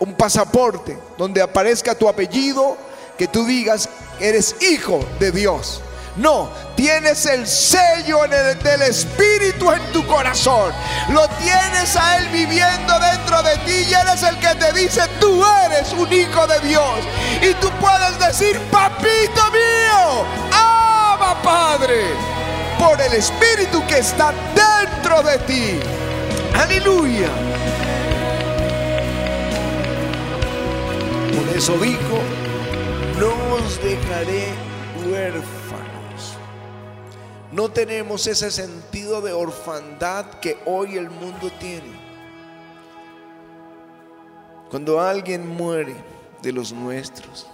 un 0.00 0.12
pasaporte 0.12 0.98
donde 1.16 1.40
aparezca 1.40 1.94
tu 1.94 2.06
apellido, 2.06 2.76
que 3.16 3.26
tú 3.26 3.46
digas 3.46 3.88
eres 4.20 4.54
hijo 4.60 5.00
de 5.18 5.32
Dios. 5.32 5.80
No, 6.18 6.50
tienes 6.74 7.26
el 7.26 7.46
sello 7.46 8.22
del 8.26 8.82
Espíritu 8.82 9.70
en 9.70 9.92
tu 9.92 10.04
corazón. 10.04 10.72
Lo 11.10 11.28
tienes 11.28 11.94
a 11.96 12.16
Él 12.16 12.28
viviendo 12.30 12.98
dentro 12.98 13.40
de 13.44 13.56
ti 13.58 13.86
y 13.88 13.94
Él 13.94 14.08
es 14.12 14.22
el 14.24 14.36
que 14.38 14.54
te 14.56 14.72
dice, 14.72 15.02
tú 15.20 15.44
eres 15.64 15.92
un 15.92 16.12
hijo 16.12 16.46
de 16.48 16.58
Dios. 16.60 16.98
Y 17.40 17.54
tú 17.54 17.70
puedes 17.80 18.18
decir, 18.18 18.58
papito 18.70 19.42
mío, 19.52 20.24
ama 20.50 21.40
Padre, 21.40 22.06
por 22.80 23.00
el 23.00 23.12
Espíritu 23.12 23.86
que 23.86 23.98
está 23.98 24.32
dentro 24.56 25.22
de 25.22 25.38
ti. 25.38 25.80
Aleluya. 26.60 27.28
Por 31.36 31.56
eso 31.56 31.78
dijo, 31.78 32.18
no 33.20 33.54
os 33.54 33.80
dejaré 33.80 34.48
huérfanos. 35.06 35.57
No 37.58 37.68
tenemos 37.68 38.24
ese 38.28 38.52
sentido 38.52 39.20
de 39.20 39.32
orfandad 39.32 40.26
que 40.38 40.58
hoy 40.64 40.96
el 40.96 41.10
mundo 41.10 41.50
tiene. 41.58 41.90
Cuando 44.70 45.00
alguien 45.00 45.44
muere 45.44 45.96
de 46.40 46.52
los 46.52 46.72
nuestros, 46.72 47.48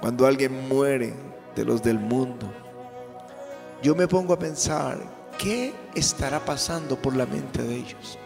cuando 0.00 0.26
alguien 0.26 0.66
muere 0.66 1.14
de 1.54 1.64
los 1.64 1.80
del 1.84 2.00
mundo, 2.00 2.52
yo 3.80 3.94
me 3.94 4.08
pongo 4.08 4.34
a 4.34 4.38
pensar, 4.40 4.98
¿qué 5.38 5.72
estará 5.94 6.44
pasando 6.44 7.00
por 7.00 7.14
la 7.14 7.26
mente 7.26 7.62
de 7.62 7.76
ellos? 7.76 8.18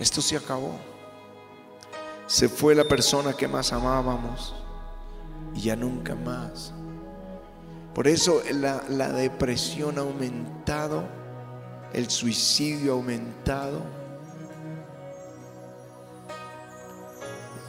Esto 0.00 0.20
se 0.20 0.36
acabó. 0.36 0.74
Se 2.26 2.48
fue 2.48 2.74
la 2.74 2.82
persona 2.82 3.34
que 3.34 3.46
más 3.46 3.72
amábamos 3.72 4.52
y 5.54 5.60
ya 5.60 5.76
nunca 5.76 6.16
más. 6.16 6.72
Por 7.96 8.06
eso 8.08 8.42
la, 8.52 9.08
depresión 9.08 9.96
ha 9.96 10.02
aumentado, 10.02 11.02
el 11.94 12.10
suicidio 12.10 12.92
ha 12.92 12.96
aumentado, 12.96 13.80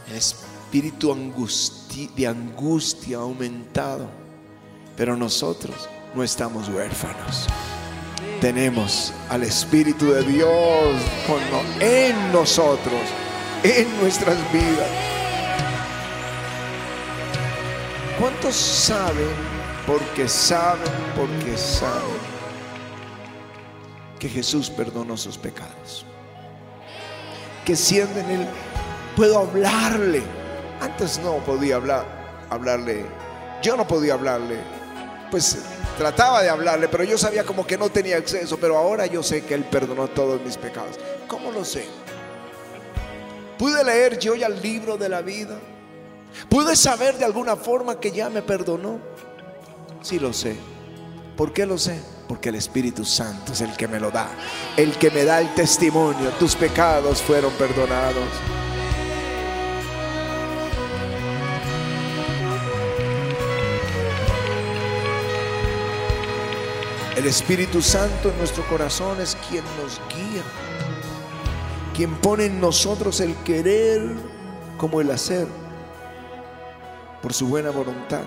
el 0.10 0.16
espíritu 0.18 1.16
de 2.14 2.28
angustia 2.28 3.20
ha 3.20 3.22
aumentado. 3.22 4.10
Pero 4.98 5.16
nosotros 5.16 5.88
no 6.14 6.22
estamos 6.22 6.68
huérfanos. 6.68 7.48
Tenemos 8.42 9.14
al 9.30 9.44
Espíritu 9.44 10.12
de 10.12 10.24
Dios 10.24 11.02
con 11.26 11.40
en 11.82 12.34
nosotros, 12.34 13.02
en 13.64 13.98
nuestras 14.02 14.36
vidas. 14.52 14.92
¿Cuántos 18.20 18.56
saben, 18.58 19.57
porque 19.88 20.28
saben, 20.28 20.92
porque 21.16 21.58
saben, 21.58 22.38
que 24.20 24.28
Jesús 24.28 24.70
perdonó 24.70 25.16
sus 25.16 25.38
pecados? 25.38 26.06
Que 27.66 27.76
siendo 27.76 28.20
en 28.20 28.30
Él 28.30 28.48
puedo 29.16 29.40
hablarle. 29.40 30.22
Antes 30.82 31.20
no 31.20 31.38
podía 31.38 31.78
hablar, 31.78 32.06
hablarle. 32.50 33.06
Yo 33.62 33.78
no 33.78 33.88
podía 33.88 34.14
hablarle. 34.14 34.60
Pues 35.32 35.58
trataba 35.98 36.42
de 36.42 36.50
hablarle, 36.50 36.88
pero 36.88 37.04
yo 37.04 37.18
sabía 37.18 37.44
como 37.44 37.66
que 37.66 37.78
no 37.78 37.90
tenía 37.90 38.18
acceso. 38.18 38.58
Pero 38.58 38.78
ahora 38.78 39.06
yo 39.06 39.24
sé 39.24 39.44
que 39.44 39.54
Él 39.54 39.64
perdonó 39.64 40.08
todos 40.08 40.42
mis 40.42 40.58
pecados. 40.58 41.00
¿Cómo 41.28 41.52
lo 41.52 41.64
sé? 41.64 41.86
Pude 43.58 43.84
leer 43.84 44.20
yo 44.20 44.36
ya 44.36 44.48
el 44.48 44.62
libro 44.62 44.98
de 44.98 45.10
la 45.10 45.22
vida. 45.22 45.58
Pude 46.50 46.76
saber 46.76 47.18
de 47.18 47.26
alguna 47.26 47.56
forma 47.56 48.00
que 48.00 48.12
ya 48.12 48.30
me 48.30 48.42
perdonó. 48.42 49.00
Sí 50.08 50.20
lo 50.20 50.32
sé. 50.32 50.56
¿Por 51.36 51.52
qué 51.52 51.66
lo 51.66 51.78
sé? 51.78 52.00
Porque 52.30 52.48
el 52.48 52.56
Espíritu 52.56 53.04
Santo 53.04 53.52
es 53.52 53.60
el 53.60 53.76
que 53.76 53.90
me 53.90 54.00
lo 54.00 54.10
da. 54.10 54.30
El 54.78 54.98
que 54.98 55.12
me 55.12 55.26
da 55.26 55.42
el 55.42 55.54
testimonio. 55.54 56.30
Tus 56.40 56.56
pecados 56.56 57.22
fueron 57.22 57.52
perdonados. 57.56 58.24
El 67.18 67.26
Espíritu 67.26 67.82
Santo 67.82 68.30
en 68.30 68.38
nuestro 68.38 68.66
corazón 68.70 69.20
es 69.20 69.36
quien 69.50 69.66
nos 69.78 70.00
guía, 70.08 70.44
quien 71.94 72.16
pone 72.22 72.46
en 72.46 72.62
nosotros 72.62 73.20
el 73.20 73.36
querer 73.44 74.16
como 74.78 75.02
el 75.02 75.12
hacer, 75.12 75.48
por 77.22 77.34
su 77.34 77.48
buena 77.48 77.72
voluntad. 77.72 78.24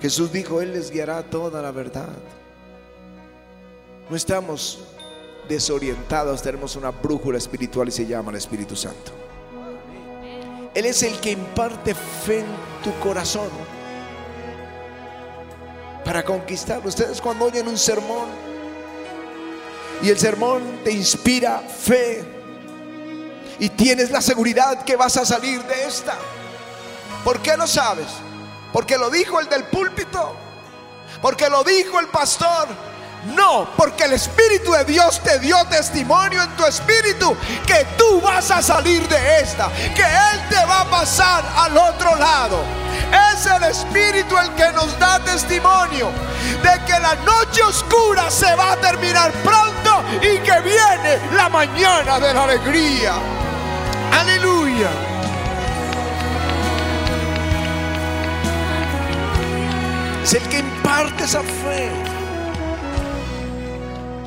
Jesús 0.00 0.32
dijo, 0.32 0.60
Él 0.60 0.72
les 0.72 0.90
guiará 0.90 1.22
toda 1.22 1.60
la 1.60 1.70
verdad. 1.70 2.08
No 4.08 4.16
estamos 4.16 4.80
desorientados, 5.48 6.42
tenemos 6.42 6.76
una 6.76 6.90
brújula 6.90 7.38
espiritual 7.38 7.88
y 7.88 7.92
se 7.92 8.06
llama 8.06 8.30
el 8.30 8.36
Espíritu 8.36 8.76
Santo. 8.76 9.12
Él 10.74 10.86
es 10.86 11.02
el 11.02 11.18
que 11.20 11.32
imparte 11.32 11.94
fe 11.94 12.40
en 12.40 12.46
tu 12.84 12.96
corazón 13.00 13.48
para 16.04 16.24
conquistar. 16.24 16.86
Ustedes 16.86 17.20
cuando 17.20 17.46
oyen 17.46 17.66
un 17.66 17.78
sermón 17.78 18.28
y 20.02 20.10
el 20.10 20.18
sermón 20.18 20.62
te 20.84 20.92
inspira 20.92 21.58
fe 21.58 22.22
y 23.58 23.68
tienes 23.70 24.10
la 24.10 24.20
seguridad 24.20 24.84
que 24.84 24.94
vas 24.94 25.16
a 25.16 25.24
salir 25.24 25.62
de 25.64 25.86
esta. 25.86 26.16
¿Por 27.24 27.40
qué 27.40 27.56
lo 27.56 27.66
sabes? 27.66 28.06
Porque 28.72 28.98
lo 28.98 29.10
dijo 29.10 29.40
el 29.40 29.48
del 29.48 29.64
púlpito. 29.64 30.36
Porque 31.22 31.48
lo 31.48 31.64
dijo 31.64 31.98
el 32.00 32.08
pastor. 32.08 32.68
No, 33.34 33.68
porque 33.76 34.04
el 34.04 34.12
Espíritu 34.12 34.72
de 34.72 34.84
Dios 34.84 35.20
te 35.20 35.38
dio 35.40 35.56
testimonio 35.64 36.42
en 36.42 36.56
tu 36.56 36.64
espíritu 36.64 37.36
que 37.66 37.84
tú 37.96 38.20
vas 38.20 38.50
a 38.50 38.62
salir 38.62 39.06
de 39.08 39.40
esta, 39.40 39.68
que 39.94 40.02
Él 40.02 40.48
te 40.48 40.64
va 40.64 40.82
a 40.82 40.84
pasar 40.84 41.44
al 41.56 41.76
otro 41.76 42.14
lado. 42.14 42.62
Es 43.34 43.44
el 43.46 43.64
Espíritu 43.64 44.36
el 44.38 44.54
que 44.54 44.70
nos 44.72 44.96
da 44.98 45.18
testimonio 45.24 46.10
de 46.62 46.84
que 46.84 47.00
la 47.00 47.16
noche 47.16 47.62
oscura 47.62 48.30
se 48.30 48.54
va 48.54 48.72
a 48.72 48.76
terminar 48.76 49.32
pronto 49.44 50.04
y 50.22 50.38
que 50.38 50.60
viene 50.60 51.18
la 51.34 51.48
mañana 51.48 52.20
de 52.20 52.34
la 52.34 52.44
alegría. 52.44 53.14
Aleluya. 54.12 55.07
Es 60.28 60.34
el 60.34 60.42
que 60.50 60.58
imparte 60.58 61.24
esa 61.24 61.42
fe. 61.42 61.90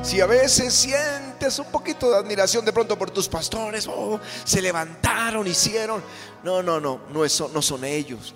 Si 0.02 0.20
a 0.20 0.26
veces 0.26 0.74
sientes 0.74 1.60
un 1.60 1.66
poquito 1.66 2.10
de 2.10 2.16
admiración 2.16 2.64
de 2.64 2.72
pronto 2.72 2.98
por 2.98 3.12
tus 3.12 3.28
pastores, 3.28 3.86
oh, 3.86 4.18
se 4.42 4.60
levantaron, 4.60 5.46
hicieron. 5.46 6.02
No, 6.42 6.60
no, 6.60 6.80
no, 6.80 7.02
no, 7.12 7.24
eso, 7.24 7.52
no 7.54 7.62
son 7.62 7.84
ellos. 7.84 8.34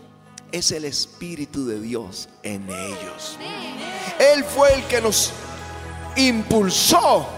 Es 0.52 0.70
el 0.70 0.84
Espíritu 0.84 1.66
de 1.66 1.80
Dios 1.80 2.28
en 2.44 2.70
ellos. 2.70 3.36
Él 4.20 4.44
fue 4.44 4.72
el 4.72 4.84
que 4.84 5.00
nos 5.00 5.32
impulsó 6.14 7.28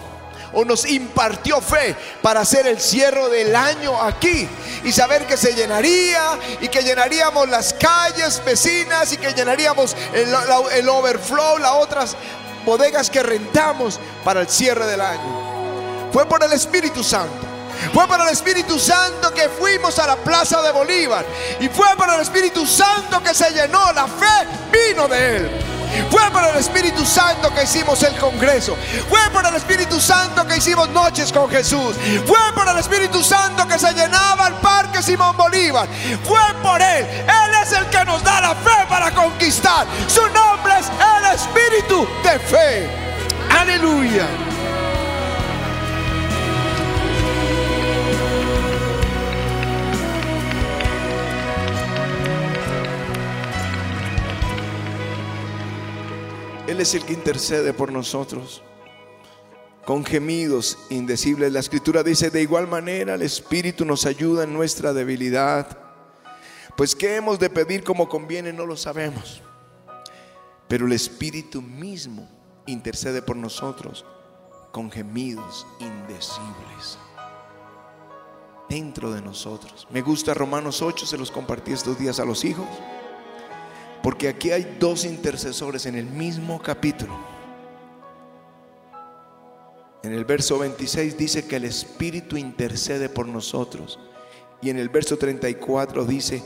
o 0.53 0.65
nos 0.65 0.87
impartió 0.87 1.61
fe 1.61 1.95
para 2.23 2.41
hacer 2.41 2.67
el 2.67 2.81
cierre 2.81 3.29
del 3.29 3.55
año 3.55 4.01
aquí 4.01 4.49
y 4.85 4.93
saber 4.93 5.27
que 5.27 5.37
se 5.37 5.55
llenaría 5.55 6.39
y 6.61 6.69
que 6.69 6.83
llenaríamos 6.83 7.49
las 7.49 7.75
calles 7.75 8.43
vecinas 8.45 9.13
y 9.13 9.17
que 9.17 9.33
llenaríamos 9.33 9.97
el, 10.13 10.89
overflow, 10.89 11.59
las 11.59 11.73
otras 11.73 12.17
bodegas 12.65 13.11
que 13.11 13.23
rentamos 13.23 13.99
para 14.25 14.41
el 14.41 14.49
cierre 14.49 14.87
del 14.87 15.01
año. 15.01 16.11
Fue 16.13 16.27
por 16.27 16.43
el 16.43 16.53
Espíritu 16.53 17.03
Santo. 17.05 17.47
Fue 17.93 18.09
por 18.09 18.21
el 18.21 18.29
Espíritu 18.29 18.79
Santo 18.79 19.33
que 19.33 19.49
fuimos 19.49 19.99
a 19.99 20.07
la 20.07 20.17
plaza 20.17 20.61
de 20.63 20.73
Bolívar. 20.73 21.25
Y 21.61 21.69
fue 21.69 21.87
por 21.97 22.09
el 22.13 22.21
Espíritu 22.21 22.67
Santo 22.67 23.23
que 23.23 23.35
se 23.35 23.51
llenó. 23.51 23.93
La 23.93 24.07
fe 24.07 24.47
vino 24.73 25.07
de 25.07 25.37
Él. 25.37 25.78
Fue 26.11 26.31
por 26.31 26.45
el 26.45 26.57
Espíritu 26.57 27.05
Santo 27.05 27.53
que 27.55 27.65
hicimos 27.65 28.03
el 28.03 28.17
Congreso. 28.17 28.77
Fue 29.09 29.21
por 29.33 29.47
el 29.47 29.55
Espíritu 29.55 30.01
Santo 30.01 30.47
que 30.47 30.57
hicimos 30.57 30.89
noches 30.91 31.33
con 31.33 31.49
Jesús. 31.51 31.97
Fue 32.27 32.39
por 32.55 32.69
el 32.69 32.79
Espíritu 32.79 33.23
Santo 33.23 33.67
que 33.67 33.79
se 33.79 33.93
llenaba 33.93 34.49
el 34.49 34.55
Parque 34.55 35.03
Simón 35.03 35.37
Bolívar. 35.37 35.89
Fue 36.25 36.41
por 36.63 36.81
Él. 36.81 37.07
Él 37.07 37.53
es 37.63 37.73
el 37.73 37.87
que 37.87 38.05
nos 38.05 38.23
da 38.23 38.41
la 38.41 38.55
fe 38.55 38.87
para 38.89 39.11
conquistar. 39.13 39.87
Su 40.07 40.23
nombre 40.29 40.75
es 40.79 40.87
el 40.89 41.35
Espíritu 41.35 42.07
de 42.23 42.39
fe. 42.39 42.91
Aleluya. 43.59 44.27
Es 56.79 56.95
el 56.95 57.05
que 57.05 57.13
intercede 57.13 57.73
por 57.73 57.91
nosotros 57.91 58.63
con 59.85 60.05
gemidos 60.05 60.79
indecibles. 60.91 61.53
La 61.53 61.59
escritura 61.59 62.05
dice, 62.05 62.31
de 62.31 62.41
igual 62.41 62.69
manera 62.69 63.15
el 63.15 63.23
Espíritu 63.23 63.85
nos 63.85 64.07
ayuda 64.07 64.45
en 64.45 64.53
nuestra 64.53 64.93
debilidad. 64.93 65.77
Pues 66.77 66.95
qué 66.95 67.17
hemos 67.17 67.41
de 67.41 67.51
pedir 67.51 67.83
como 67.83 68.09
conviene 68.09 68.53
no 68.53 68.65
lo 68.65 68.77
sabemos. 68.77 69.43
Pero 70.69 70.87
el 70.87 70.93
Espíritu 70.93 71.61
mismo 71.61 72.29
intercede 72.67 73.23
por 73.23 73.35
nosotros 73.35 74.05
con 74.71 74.89
gemidos 74.89 75.67
indecibles 75.81 76.97
dentro 78.69 79.11
de 79.11 79.21
nosotros. 79.21 79.89
Me 79.91 80.01
gusta 80.01 80.33
Romanos 80.33 80.81
8, 80.81 81.07
se 81.07 81.19
los 81.19 81.33
compartí 81.33 81.73
estos 81.73 81.99
días 81.99 82.21
a 82.21 82.25
los 82.25 82.45
hijos. 82.45 82.69
Porque 84.03 84.29
aquí 84.29 84.51
hay 84.51 84.77
dos 84.79 85.05
intercesores 85.05 85.87
en 85.87 85.97
el 85.97 86.07
mismo 86.07 86.61
capítulo. 86.63 87.15
En 90.03 90.13
el 90.15 90.25
verso 90.25 90.59
26 90.59 91.19
dice 91.19 91.47
que 91.47 91.57
el 91.57 91.65
Espíritu 91.65 92.37
intercede 92.37 93.09
por 93.09 93.27
nosotros 93.27 93.99
Y 94.63 94.71
en 94.71 94.79
el 94.79 94.89
verso 94.89 95.17
34 95.17 96.05
dice 96.05 96.43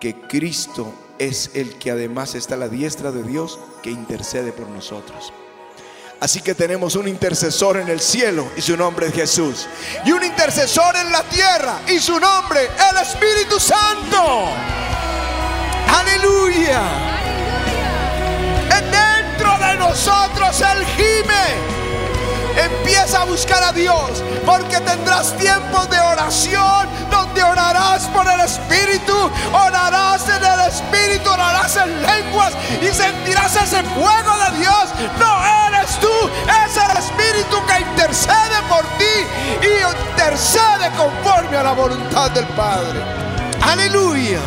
que 0.00 0.14
Cristo 0.14 0.92
es 1.18 1.50
el 1.54 1.74
que 1.78 1.90
además 1.90 2.34
está 2.34 2.54
a 2.54 2.58
la 2.58 2.68
diestra 2.68 3.10
de 3.10 3.22
Dios 3.22 3.58
que 3.82 3.90
intercede 3.90 4.52
por 4.52 4.68
nosotros. 4.68 5.32
Así 6.20 6.40
que 6.40 6.54
tenemos 6.54 6.96
un 6.96 7.08
intercesor 7.08 7.78
en 7.78 7.88
el 7.88 8.00
cielo 8.00 8.48
y 8.56 8.60
su 8.60 8.76
nombre 8.76 9.06
es 9.06 9.14
Jesús. 9.14 9.66
Y 10.04 10.12
un 10.12 10.22
intercesor 10.22 10.96
en 10.96 11.10
la 11.10 11.22
tierra 11.24 11.80
y 11.88 11.98
su 11.98 12.18
nombre 12.18 12.60
el 12.90 12.96
Espíritu 13.02 13.58
Santo. 13.58 14.87
Aleluya. 15.88 16.80
Dentro 18.68 19.58
de 19.58 19.76
nosotros 19.76 20.60
el 20.60 20.84
gime. 20.86 21.78
Empieza 22.56 23.22
a 23.22 23.24
buscar 23.24 23.62
a 23.62 23.72
Dios 23.72 24.22
porque 24.44 24.80
tendrás 24.80 25.36
tiempos 25.36 25.88
de 25.90 26.00
oración 26.00 26.88
donde 27.10 27.42
orarás 27.42 28.04
por 28.06 28.26
el 28.26 28.40
Espíritu, 28.40 29.14
orarás 29.52 30.28
en 30.28 30.44
el 30.44 30.60
Espíritu, 30.68 31.30
orarás 31.30 31.76
en 31.76 32.02
lenguas 32.02 32.54
y 32.82 32.92
sentirás 32.92 33.54
ese 33.54 33.82
fuego 33.84 34.36
de 34.44 34.58
Dios. 34.58 34.88
No 35.18 35.44
eres 35.68 36.00
tú, 36.00 36.30
es 36.64 36.76
el 36.76 36.96
Espíritu 36.98 37.64
que 37.66 37.80
intercede 37.80 38.62
por 38.68 38.84
ti 38.98 39.04
y 39.62 40.10
intercede 40.10 40.90
conforme 40.96 41.56
a 41.58 41.62
la 41.62 41.72
voluntad 41.72 42.30
del 42.32 42.46
Padre. 42.48 43.00
Aleluya. 43.62 44.40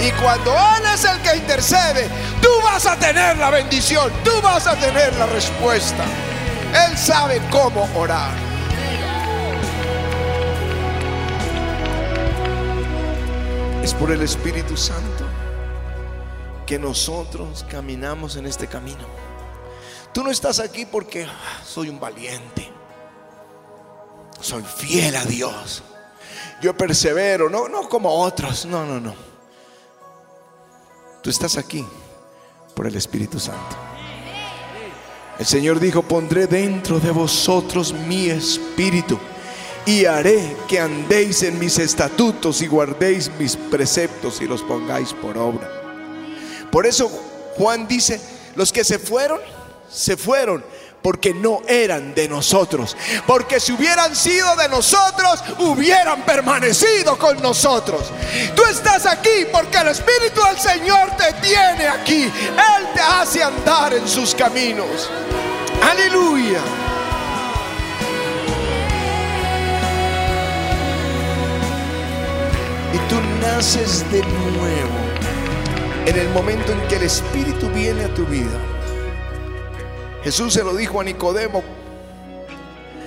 Y 0.00 0.10
cuando 0.12 0.52
Él 0.52 0.84
es 0.94 1.04
el 1.04 1.20
que 1.20 1.36
intercede, 1.36 2.08
tú 2.40 2.48
vas 2.64 2.86
a 2.86 2.96
tener 2.96 3.36
la 3.36 3.50
bendición, 3.50 4.10
tú 4.24 4.30
vas 4.42 4.66
a 4.66 4.74
tener 4.76 5.14
la 5.16 5.26
respuesta. 5.26 6.04
Él 6.86 6.96
sabe 6.96 7.40
cómo 7.50 7.86
orar. 7.94 8.32
Es 13.82 13.92
por 13.92 14.10
el 14.10 14.22
Espíritu 14.22 14.76
Santo 14.76 15.24
que 16.66 16.78
nosotros 16.78 17.66
caminamos 17.68 18.36
en 18.36 18.46
este 18.46 18.66
camino. 18.66 19.04
Tú 20.14 20.24
no 20.24 20.30
estás 20.30 20.60
aquí 20.60 20.86
porque 20.86 21.24
ah, 21.24 21.62
soy 21.64 21.90
un 21.90 22.00
valiente. 22.00 22.70
Soy 24.40 24.62
fiel 24.62 25.14
a 25.16 25.24
Dios. 25.24 25.82
Yo 26.62 26.74
persevero, 26.74 27.50
no, 27.50 27.68
no 27.68 27.88
como 27.88 28.10
otros. 28.10 28.64
No, 28.64 28.86
no, 28.86 28.98
no. 28.98 29.29
Tú 31.22 31.28
estás 31.28 31.58
aquí 31.58 31.84
por 32.74 32.86
el 32.86 32.96
Espíritu 32.96 33.38
Santo. 33.38 33.76
El 35.38 35.46
Señor 35.46 35.80
dijo, 35.80 36.02
pondré 36.02 36.46
dentro 36.46 36.98
de 36.98 37.10
vosotros 37.10 37.92
mi 37.92 38.28
espíritu 38.28 39.18
y 39.86 40.04
haré 40.04 40.56
que 40.68 40.78
andéis 40.78 41.42
en 41.42 41.58
mis 41.58 41.78
estatutos 41.78 42.60
y 42.62 42.66
guardéis 42.66 43.30
mis 43.38 43.56
preceptos 43.56 44.40
y 44.40 44.46
los 44.46 44.62
pongáis 44.62 45.12
por 45.14 45.36
obra. 45.38 45.68
Por 46.70 46.86
eso 46.86 47.08
Juan 47.56 47.88
dice, 47.88 48.20
los 48.54 48.72
que 48.72 48.84
se 48.84 48.98
fueron, 48.98 49.40
se 49.90 50.16
fueron 50.16 50.64
porque 51.02 51.32
no 51.32 51.62
eran 51.66 52.14
de 52.14 52.28
nosotros. 52.28 52.96
Porque 53.26 53.60
si 53.60 53.72
hubieran 53.72 54.14
sido 54.14 54.54
de 54.56 54.68
nosotros, 54.68 55.42
hubieran 55.58 56.22
permanecido 56.22 57.18
con 57.18 57.40
nosotros. 57.42 58.12
Tú 58.54 58.64
estás 58.64 59.06
aquí 59.06 59.46
porque 59.52 59.78
el 59.78 59.88
Espíritu 59.88 60.40
del 60.42 60.58
Señor 60.58 61.16
te 61.16 61.32
tiene 61.46 61.88
aquí. 61.88 62.24
Él 62.24 62.86
te 62.94 63.00
hace 63.00 63.42
andar 63.42 63.94
en 63.94 64.06
sus 64.06 64.34
caminos. 64.34 65.10
Aleluya. 65.82 66.60
Y 72.92 72.98
tú 73.08 73.16
naces 73.40 74.10
de 74.10 74.20
nuevo 74.22 75.10
en 76.06 76.18
el 76.18 76.28
momento 76.30 76.72
en 76.72 76.80
que 76.88 76.96
el 76.96 77.02
Espíritu 77.02 77.68
viene 77.70 78.04
a 78.04 78.14
tu 78.14 78.26
vida. 78.26 78.79
Jesús 80.22 80.52
se 80.52 80.64
lo 80.64 80.74
dijo 80.76 81.00
a 81.00 81.04
Nicodemo 81.04 81.62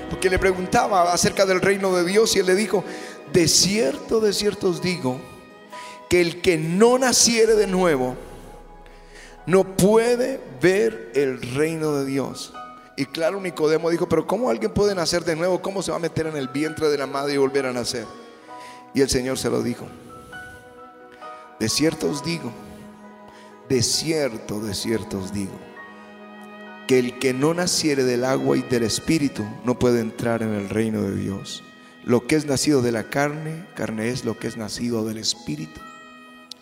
porque 0.10 0.30
le 0.30 0.40
preguntaba 0.40 1.12
acerca 1.12 1.46
del 1.46 1.62
reino 1.62 1.96
de 1.96 2.04
Dios 2.06 2.36
y 2.36 2.40
él 2.40 2.46
le 2.46 2.56
dijo, 2.56 2.84
de 3.32 3.48
cierto, 3.48 4.20
de 4.20 4.34
cierto 4.34 4.70
os 4.70 4.82
digo, 4.82 5.20
que 6.10 6.22
el 6.22 6.42
que 6.42 6.58
no 6.58 7.00
naciere 7.00 7.56
de 7.56 7.68
nuevo 7.68 8.16
no 9.46 9.76
puede 9.76 10.40
ver 10.62 11.12
el 11.16 11.42
reino 11.56 11.94
de 11.94 12.06
Dios. 12.06 12.54
Y 12.96 13.06
claro, 13.08 13.42
Nicodemo 13.42 13.90
dijo, 13.90 14.08
pero 14.08 14.28
¿cómo 14.28 14.50
alguien 14.50 14.72
puede 14.72 14.94
nacer 14.94 15.24
de 15.24 15.36
nuevo? 15.36 15.62
¿Cómo 15.62 15.82
se 15.82 15.90
va 15.90 15.98
a 15.98 16.00
meter 16.00 16.28
en 16.28 16.38
el 16.38 16.48
vientre 16.48 16.90
de 16.90 16.98
la 16.98 17.08
madre 17.08 17.34
y 17.34 17.38
volver 17.38 17.66
a 17.66 17.74
nacer? 17.74 18.06
Y 18.94 19.02
el 19.02 19.10
Señor 19.10 19.40
se 19.40 19.50
lo 19.50 19.64
dijo, 19.64 19.88
de 21.60 21.70
cierto 21.70 22.08
os 22.08 22.24
digo, 22.24 22.52
de 23.68 23.82
cierto, 23.82 24.60
de 24.60 24.76
cierto 24.76 25.18
os 25.18 25.34
digo 25.34 25.73
que 26.88 27.00
el 27.00 27.20
que 27.20 27.34
no 27.34 27.54
naciere 27.54 28.04
del 28.04 28.26
agua 28.26 28.58
y 28.58 28.62
del 28.62 28.84
espíritu 28.84 29.44
no 29.64 29.80
puede 29.80 30.02
entrar 30.02 30.44
en 30.44 30.54
el 30.54 30.70
reino 30.70 31.02
de 31.02 31.16
Dios. 31.16 31.64
Lo 32.04 32.28
que 32.28 32.36
es 32.36 32.46
nacido 32.46 32.82
de 32.82 32.92
la 32.92 33.04
carne, 33.04 33.66
carne 33.76 34.10
es 34.10 34.26
lo 34.26 34.38
que 34.38 34.48
es 34.48 34.58
nacido 34.58 35.06
del 35.06 35.18
espíritu. 35.18 35.80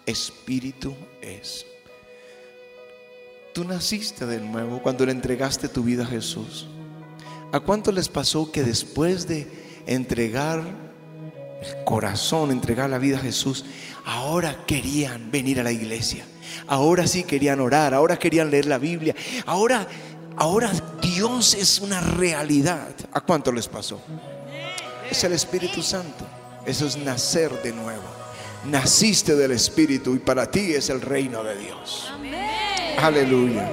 Espíritu 0.05 0.95
es. 1.21 1.65
Tú 3.53 3.63
naciste 3.63 4.25
de 4.25 4.39
nuevo 4.39 4.81
cuando 4.81 5.05
le 5.05 5.11
entregaste 5.11 5.67
tu 5.67 5.83
vida 5.83 6.03
a 6.03 6.07
Jesús. 6.07 6.67
¿A 7.51 7.59
cuánto 7.59 7.91
les 7.91 8.07
pasó 8.07 8.51
que 8.51 8.63
después 8.63 9.27
de 9.27 9.47
entregar 9.87 10.59
el 11.61 11.83
corazón, 11.83 12.51
entregar 12.51 12.89
la 12.89 12.97
vida 12.97 13.17
a 13.17 13.21
Jesús, 13.21 13.65
ahora 14.05 14.63
querían 14.65 15.31
venir 15.31 15.59
a 15.59 15.63
la 15.63 15.71
iglesia? 15.71 16.23
Ahora 16.67 17.07
sí 17.07 17.23
querían 17.23 17.59
orar, 17.59 17.93
ahora 17.93 18.17
querían 18.17 18.51
leer 18.51 18.67
la 18.67 18.77
Biblia, 18.77 19.15
ahora 19.45 19.87
Ahora 20.37 20.71
Dios 21.01 21.53
es 21.53 21.79
una 21.79 21.99
realidad. 21.99 22.89
¿A 23.13 23.21
cuánto 23.21 23.51
les 23.51 23.67
pasó? 23.67 24.01
Es 25.09 25.23
el 25.23 25.33
Espíritu 25.33 25.81
Santo. 25.81 26.25
Eso 26.65 26.87
es 26.87 26.97
nacer 26.97 27.51
de 27.61 27.73
nuevo. 27.73 28.03
Naciste 28.65 29.35
del 29.35 29.51
Espíritu 29.51 30.15
y 30.15 30.19
para 30.19 30.49
ti 30.49 30.73
es 30.73 30.89
el 30.89 31.01
reino 31.01 31.43
de 31.43 31.57
Dios. 31.57 32.11
Aleluya. 32.99 33.69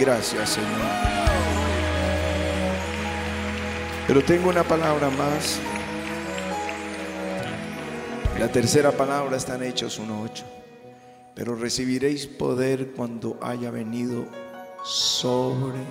Gracias 0.00 0.50
Señor. 0.50 1.12
Pero 4.06 4.24
tengo 4.24 4.48
una 4.48 4.64
palabra 4.64 5.10
más. 5.10 5.58
La 8.38 8.50
tercera 8.50 8.90
palabra 8.90 9.36
está 9.36 9.54
en 9.54 9.64
Hechos 9.64 10.00
1.8. 10.00 10.42
Pero 11.34 11.54
recibiréis 11.54 12.26
poder 12.26 12.92
cuando 12.92 13.38
haya 13.40 13.70
venido 13.70 14.26
sobre 14.82 15.84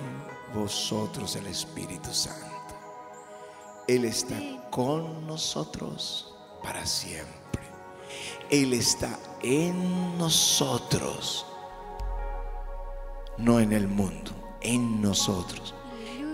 vosotros 0.54 1.36
el 1.36 1.46
Espíritu 1.46 2.12
Santo. 2.12 2.48
Él 3.88 4.04
está 4.04 4.36
con 4.70 5.26
nosotros 5.26 6.34
para 6.62 6.84
siempre. 6.86 7.62
Él 8.50 8.74
está 8.74 9.18
en 9.42 10.18
nosotros, 10.18 11.46
no 13.38 13.60
en 13.60 13.72
el 13.72 13.88
mundo, 13.88 14.30
en 14.60 15.00
nosotros. 15.00 15.74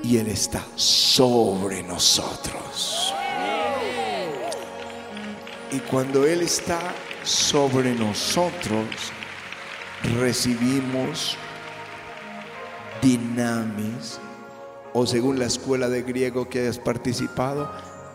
Y 0.02 0.18
Él 0.18 0.28
está 0.28 0.64
sobre 0.76 1.82
nosotros. 1.82 3.14
Y 5.70 5.78
cuando 5.80 6.26
Él 6.26 6.42
está 6.42 6.80
sobre 7.22 7.94
nosotros, 7.94 8.86
recibimos 10.02 11.36
dinamis, 13.02 14.18
o 14.92 15.06
según 15.06 15.38
la 15.38 15.46
escuela 15.46 15.88
de 15.88 16.02
griego 16.02 16.48
que 16.48 16.68
has 16.68 16.78
participado, 16.78 17.70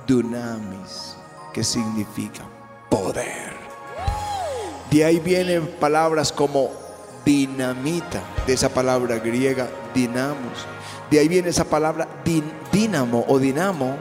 dunamis, 0.08 1.16
que 1.54 1.64
significa 1.64 2.44
poder. 2.90 3.54
De 4.92 5.06
ahí 5.06 5.20
vienen 5.20 5.68
palabras 5.80 6.32
como 6.32 6.72
dinamita, 7.26 8.22
de 8.46 8.54
esa 8.54 8.70
palabra 8.70 9.20
griega 9.20 9.70
dinamos. 9.94 10.68
De 11.10 11.20
ahí 11.20 11.28
viene 11.28 11.50
esa 11.50 11.64
palabra 11.64 12.08
din, 12.24 12.44
dínamo 12.72 13.26
o 13.28 13.40
dinamo. 13.40 13.96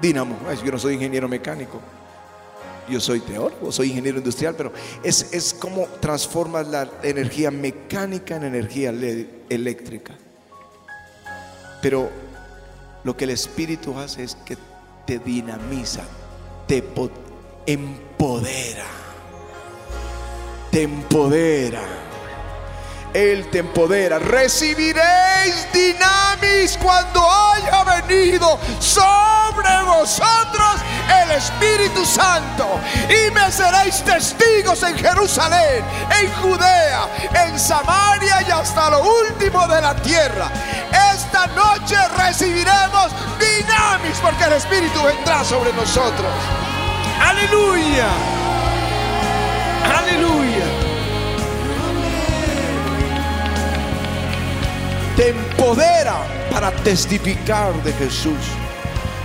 Dínamo, 0.00 0.36
yo 0.64 0.72
no 0.72 0.78
soy 0.78 0.94
ingeniero 0.94 1.28
mecánico. 1.28 1.80
Yo 2.88 3.00
soy 3.00 3.20
teórico, 3.20 3.70
soy 3.70 3.90
ingeniero 3.90 4.18
industrial, 4.18 4.54
pero 4.56 4.72
es, 5.02 5.32
es 5.32 5.52
como 5.52 5.84
transformas 6.00 6.66
la 6.68 6.88
energía 7.02 7.50
mecánica 7.50 8.36
en 8.36 8.44
energía 8.44 8.94
eléctrica. 9.50 10.14
Pero 11.80 12.10
lo 13.04 13.16
que 13.16 13.24
el 13.24 13.30
Espíritu 13.30 13.98
hace 13.98 14.24
es 14.24 14.34
que 14.44 14.56
te 15.06 15.18
dinamiza, 15.18 16.02
te 16.66 16.84
empodera, 17.66 18.86
te 20.70 20.82
empodera. 20.82 22.07
Él 23.18 23.48
te 23.50 23.58
empodera. 23.58 24.20
Recibiréis 24.20 25.66
dinamis 25.72 26.78
cuando 26.80 27.28
haya 27.28 27.82
venido 27.82 28.60
sobre 28.78 29.82
vosotros 29.84 30.76
el 31.24 31.32
Espíritu 31.32 32.04
Santo 32.06 32.78
y 33.08 33.28
me 33.32 33.50
seréis 33.50 34.04
testigos 34.04 34.84
en 34.84 34.96
Jerusalén, 34.96 35.82
en 36.22 36.32
Judea, 36.34 37.08
en 37.44 37.58
Samaria 37.58 38.36
y 38.46 38.50
hasta 38.52 38.90
lo 38.90 39.02
último 39.02 39.66
de 39.66 39.80
la 39.80 39.96
tierra. 39.96 40.48
Esta 41.12 41.48
noche 41.48 41.96
recibiremos 42.16 43.10
dinamis 43.40 44.18
porque 44.22 44.44
el 44.44 44.52
Espíritu 44.52 45.02
vendrá 45.02 45.42
sobre 45.42 45.72
nosotros. 45.72 46.32
Aleluya. 47.20 48.06
Aleluya. 49.98 50.37
Te 55.18 55.30
empodera 55.30 56.48
para 56.48 56.70
testificar 56.84 57.74
de 57.82 57.92
Jesús. 57.94 58.38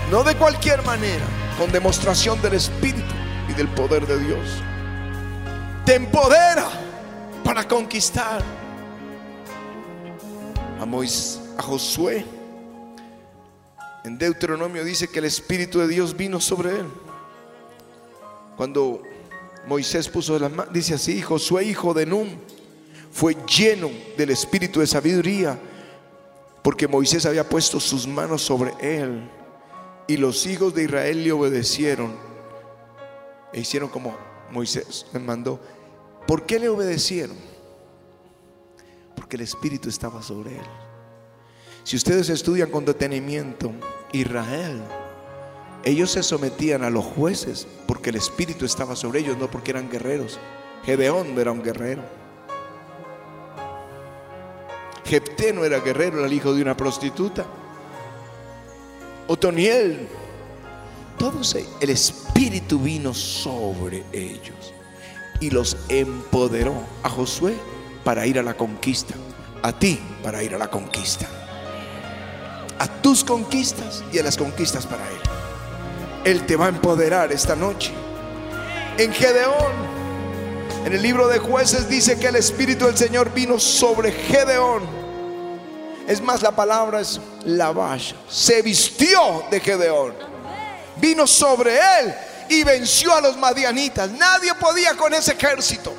No 0.10 0.24
de 0.24 0.36
cualquier 0.36 0.82
manera, 0.82 1.24
con 1.56 1.72
demostración 1.72 2.42
del 2.42 2.56
Espíritu 2.56 3.14
y 3.48 3.54
del 3.54 3.68
poder 3.68 4.08
de 4.08 4.18
Dios. 4.18 4.40
Te 5.86 5.94
empodera 5.94 6.68
para 7.44 7.68
conquistar. 7.68 8.42
A 10.82 10.86
Moisés, 10.88 11.40
a 11.60 11.62
Josué. 11.62 12.26
En 14.04 14.18
Deuteronomio 14.18 14.84
dice 14.84 15.08
que 15.08 15.20
el 15.20 15.26
Espíritu 15.26 15.78
de 15.78 15.88
Dios 15.88 16.18
vino 16.18 16.42
sobre 16.42 16.72
él. 16.72 16.88
Cuando 18.58 19.04
Moisés 19.68 20.10
puso 20.10 20.40
las 20.40 20.52
manos, 20.52 20.74
dice 20.74 20.96
así, 20.96 21.22
Josué 21.22 21.66
hijo 21.66 21.94
de 21.94 22.08
Nun 22.08 22.30
fue 23.12 23.38
lleno 23.46 23.92
del 24.18 24.32
espíritu 24.32 24.80
de 24.80 24.88
sabiduría 24.88 25.60
porque 26.64 26.88
Moisés 26.88 27.26
había 27.26 27.48
puesto 27.48 27.80
sus 27.80 28.08
manos 28.08 28.42
sobre 28.42 28.74
él 28.80 29.30
y 30.08 30.18
los 30.18 30.48
hijos 30.48 30.74
de 30.74 30.84
Israel 30.84 31.24
le 31.24 31.32
obedecieron 31.32 32.16
e 33.52 33.60
hicieron 33.60 33.90
como 33.90 34.18
Moisés 34.50 35.06
les 35.14 35.22
mandó. 35.22 35.60
¿Por 36.26 36.46
qué 36.46 36.60
le 36.60 36.70
obedecieron? 36.70 37.36
Porque 39.16 39.36
el 39.36 39.42
espíritu 39.44 39.90
estaba 39.90 40.24
sobre 40.24 40.56
él. 40.56 40.66
Si 41.84 41.98
ustedes 41.98 42.30
estudian 42.30 42.72
con 42.72 42.86
detenimiento 42.86 43.72
Israel, 44.14 44.82
ellos 45.84 46.12
se 46.12 46.24
sometían 46.24 46.84
a 46.84 46.90
los 46.90 47.04
jueces 47.04 47.68
porque 47.88 48.10
el 48.10 48.16
espíritu 48.16 48.64
estaba 48.64 48.96
sobre 48.96 49.20
ellos, 49.20 49.38
no 49.38 49.52
porque 49.52 49.72
eran 49.72 49.90
guerreros. 49.90 50.40
Gedeón 50.86 51.38
era 51.38 51.52
un 51.52 51.62
guerrero. 51.62 52.23
Jepté 55.06 55.54
no 55.54 55.64
era 55.64 55.80
guerrero, 55.80 56.18
era 56.18 56.28
el 56.28 56.34
hijo 56.34 56.54
de 56.54 56.62
una 56.62 56.76
prostituta. 56.78 57.46
Otoniel, 59.28 60.08
todos 61.18 61.56
e- 61.56 61.66
el 61.80 61.90
espíritu 61.90 62.80
vino 62.80 63.14
sobre 63.14 64.04
ellos 64.12 64.74
y 65.40 65.50
los 65.50 65.78
empoderó 65.90 66.74
a 67.04 67.10
Josué 67.10 67.56
para 68.04 68.26
ir 68.26 68.40
a 68.40 68.44
la 68.44 68.56
conquista, 68.56 69.14
a 69.62 69.72
ti 69.72 70.00
para 70.22 70.44
ir 70.44 70.56
a 70.56 70.58
la 70.58 70.70
conquista, 70.70 71.28
a 72.80 72.88
tus 73.02 73.24
conquistas 73.24 74.04
y 74.12 74.20
a 74.20 74.24
las 74.24 74.38
conquistas 74.38 74.86
para 74.86 75.04
él. 75.10 75.18
Él 76.26 76.46
te 76.46 76.56
va 76.56 76.66
a 76.66 76.70
empoderar 76.70 77.32
esta 77.32 77.56
noche. 77.56 77.92
En 78.98 79.12
Gedeón, 79.12 79.93
en 80.86 80.94
el 80.94 81.02
libro 81.02 81.28
de 81.28 81.40
jueces 81.40 81.88
dice 81.88 82.20
que 82.20 82.28
el 82.28 82.36
Espíritu 82.36 82.86
del 82.86 82.98
Señor 82.98 83.34
vino 83.34 83.58
sobre 83.60 84.12
Gedeón. 84.12 84.84
Es 86.08 86.22
más, 86.22 86.42
la 86.42 86.52
palabra 86.52 87.00
es 87.00 87.20
lavash. 87.46 88.14
Se 88.30 88.62
vistió 88.62 89.46
de 89.50 89.62
Gedeón. 89.62 90.14
Vino 90.98 91.26
sobre 91.26 91.78
él 91.78 92.14
y 92.50 92.64
venció 92.64 93.16
a 93.16 93.22
los 93.22 93.38
madianitas. 93.38 94.12
Nadie 94.12 94.54
podía 94.56 94.96
con 94.96 95.14
ese 95.14 95.32
ejército. 95.32 95.94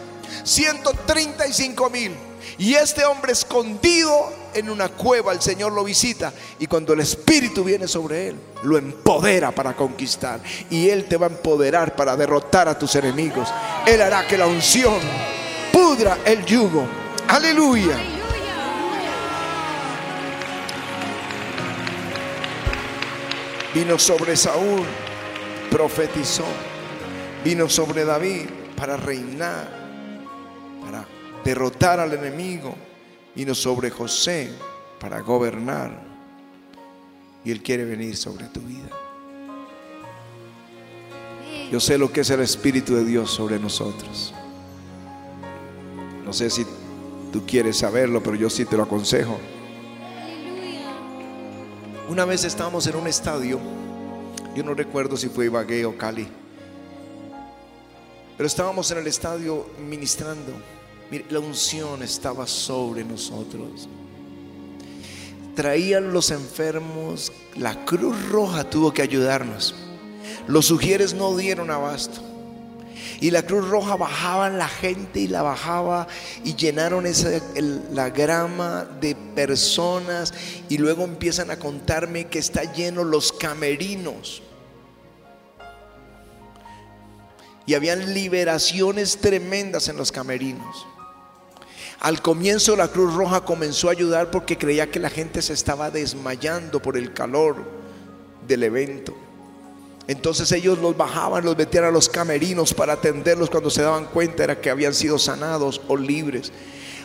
135 0.45 1.89
mil. 1.89 2.15
Y 2.59 2.75
este 2.75 3.05
hombre 3.07 3.33
escondido 3.33 4.44
en 4.55 4.71
una 4.71 4.89
cueva, 4.89 5.33
el 5.33 5.41
Señor 5.41 5.73
lo 5.73 5.85
visita. 5.85 6.33
Y 6.59 6.67
cuando 6.67 6.93
el 6.93 7.01
Espíritu 7.01 7.65
viene 7.65 7.89
sobre 7.89 8.29
él, 8.29 8.37
lo 8.63 8.79
empodera 8.79 9.51
para 9.53 9.75
conquistar. 9.75 10.41
Y 10.71 10.89
Él 10.89 11.07
te 11.07 11.17
va 11.17 11.27
a 11.27 11.31
empoderar 11.31 11.97
para 11.97 12.17
derrotar 12.17 12.69
a 12.69 12.79
tus 12.79 12.95
enemigos. 12.97 13.49
Él 13.87 14.01
hará 14.01 14.27
que 14.27 14.39
la 14.39 14.47
unción 14.47 14.99
pudra 15.73 16.19
el 16.25 16.45
yugo. 16.45 16.87
Aleluya. 17.29 17.97
Vino 23.75 23.99
sobre 23.99 24.37
Saúl, 24.37 24.85
profetizó. 25.71 26.45
Vino 27.45 27.69
sobre 27.69 28.05
David 28.05 28.47
para 28.77 28.97
reinar, 28.97 29.69
para 30.81 31.07
derrotar 31.45 32.01
al 32.01 32.13
enemigo. 32.15 32.75
Vino 33.35 33.55
sobre 33.55 33.91
José 33.91 34.51
para 35.01 35.21
gobernar. 35.21 36.03
Y 37.45 37.51
Él 37.51 37.63
quiere 37.63 37.85
venir 37.85 38.17
sobre 38.17 38.47
tu 38.47 38.61
vida. 38.61 38.89
Yo 41.71 41.81
sé 41.81 41.99
lo 41.99 42.13
que 42.13 42.21
es 42.21 42.31
el 42.31 42.41
Espíritu 42.41 42.95
de 42.95 43.05
Dios 43.05 43.31
sobre 43.31 43.59
nosotros. 43.59 44.33
No 46.25 46.33
sé 46.33 46.49
si 46.49 46.65
tú 47.33 47.45
quieres 47.47 47.79
saberlo, 47.79 48.23
pero 48.23 48.37
yo 48.37 48.49
sí 48.49 48.65
te 48.65 48.77
lo 48.77 48.85
aconsejo. 48.85 49.39
Una 52.09 52.25
vez 52.25 52.45
estábamos 52.45 52.87
en 52.87 52.97
un 52.97 53.07
estadio, 53.07 53.59
yo 54.55 54.63
no 54.63 54.75
recuerdo 54.75 55.17
si 55.17 55.29
fue 55.29 55.47
Ibagué 55.47 55.85
o 55.85 55.97
Cali, 55.97 56.29
pero 58.37 58.47
estábamos 58.47 58.91
en 58.91 58.99
el 58.99 59.07
estadio 59.07 59.67
ministrando. 59.89 60.53
Mire, 61.11 61.27
la 61.31 61.41
unción 61.41 62.03
estaba 62.03 62.47
sobre 62.47 63.05
nosotros. 63.05 63.89
Traían 65.55 66.13
los 66.13 66.31
enfermos, 66.31 67.33
la 67.55 67.85
Cruz 67.85 68.17
Roja 68.31 68.69
tuvo 68.69 68.93
que 68.93 69.03
ayudarnos. 69.03 69.75
Los 70.49 70.67
sugieres 70.67 71.15
no 71.15 71.37
dieron 71.37 71.71
abasto. 71.71 72.21
Y 73.21 73.31
la 73.31 73.43
Cruz 73.43 73.69
Roja 73.69 73.97
bajaban 73.97 74.59
la 74.59 74.69
gente 74.69 75.21
y 75.21 75.29
la 75.29 75.43
bajaba 75.43 76.09
y 76.43 76.57
llenaron 76.57 77.05
la 77.93 78.11
grama 78.11 78.85
de 79.01 79.15
personas 79.15 80.35
y 80.69 80.79
luego 80.79 81.05
empiezan 81.05 81.51
a 81.51 81.59
contarme 81.59 82.27
que 82.27 82.39
está 82.39 82.65
lleno 82.73 83.05
los 83.05 83.33
camerinos. 83.33 84.43
Y 87.67 87.75
habían 87.75 88.13
liberaciones 88.13 89.19
tremendas 89.19 89.89
en 89.89 89.97
los 89.97 90.13
camerinos. 90.13 90.87
Al 92.01 92.21
comienzo 92.21 92.77
la 92.77 92.89
Cruz 92.89 93.15
Roja 93.15 93.45
comenzó 93.45 93.89
a 93.89 93.93
ayudar 93.93 94.31
porque 94.31 94.59
creía 94.59 94.91
que 94.91 95.01
la 95.01 95.11
gente 95.11 95.43
se 95.43 95.53
estaba 95.53 95.91
desmayando 95.91 96.81
por 96.81 96.97
el 96.97 97.13
calor 97.13 97.57
del 98.47 98.63
evento. 98.65 99.15
Entonces 100.07 100.53
ellos 100.53 100.79
los 100.79 100.97
bajaban, 100.97 101.45
los 101.45 101.57
metían 101.57 101.85
a 101.85 101.91
los 101.91 102.09
camerinos 102.09 102.75
para 102.75 102.95
atenderlos 102.95 103.49
cuando 103.49 103.71
se 103.71 103.83
daban 103.83 104.07
cuenta 104.07 104.45
era 104.45 104.61
que 104.61 104.69
habían 104.71 104.93
sido 104.93 105.19
sanados 105.19 105.81
o 105.89 105.97
libres. 105.97 106.53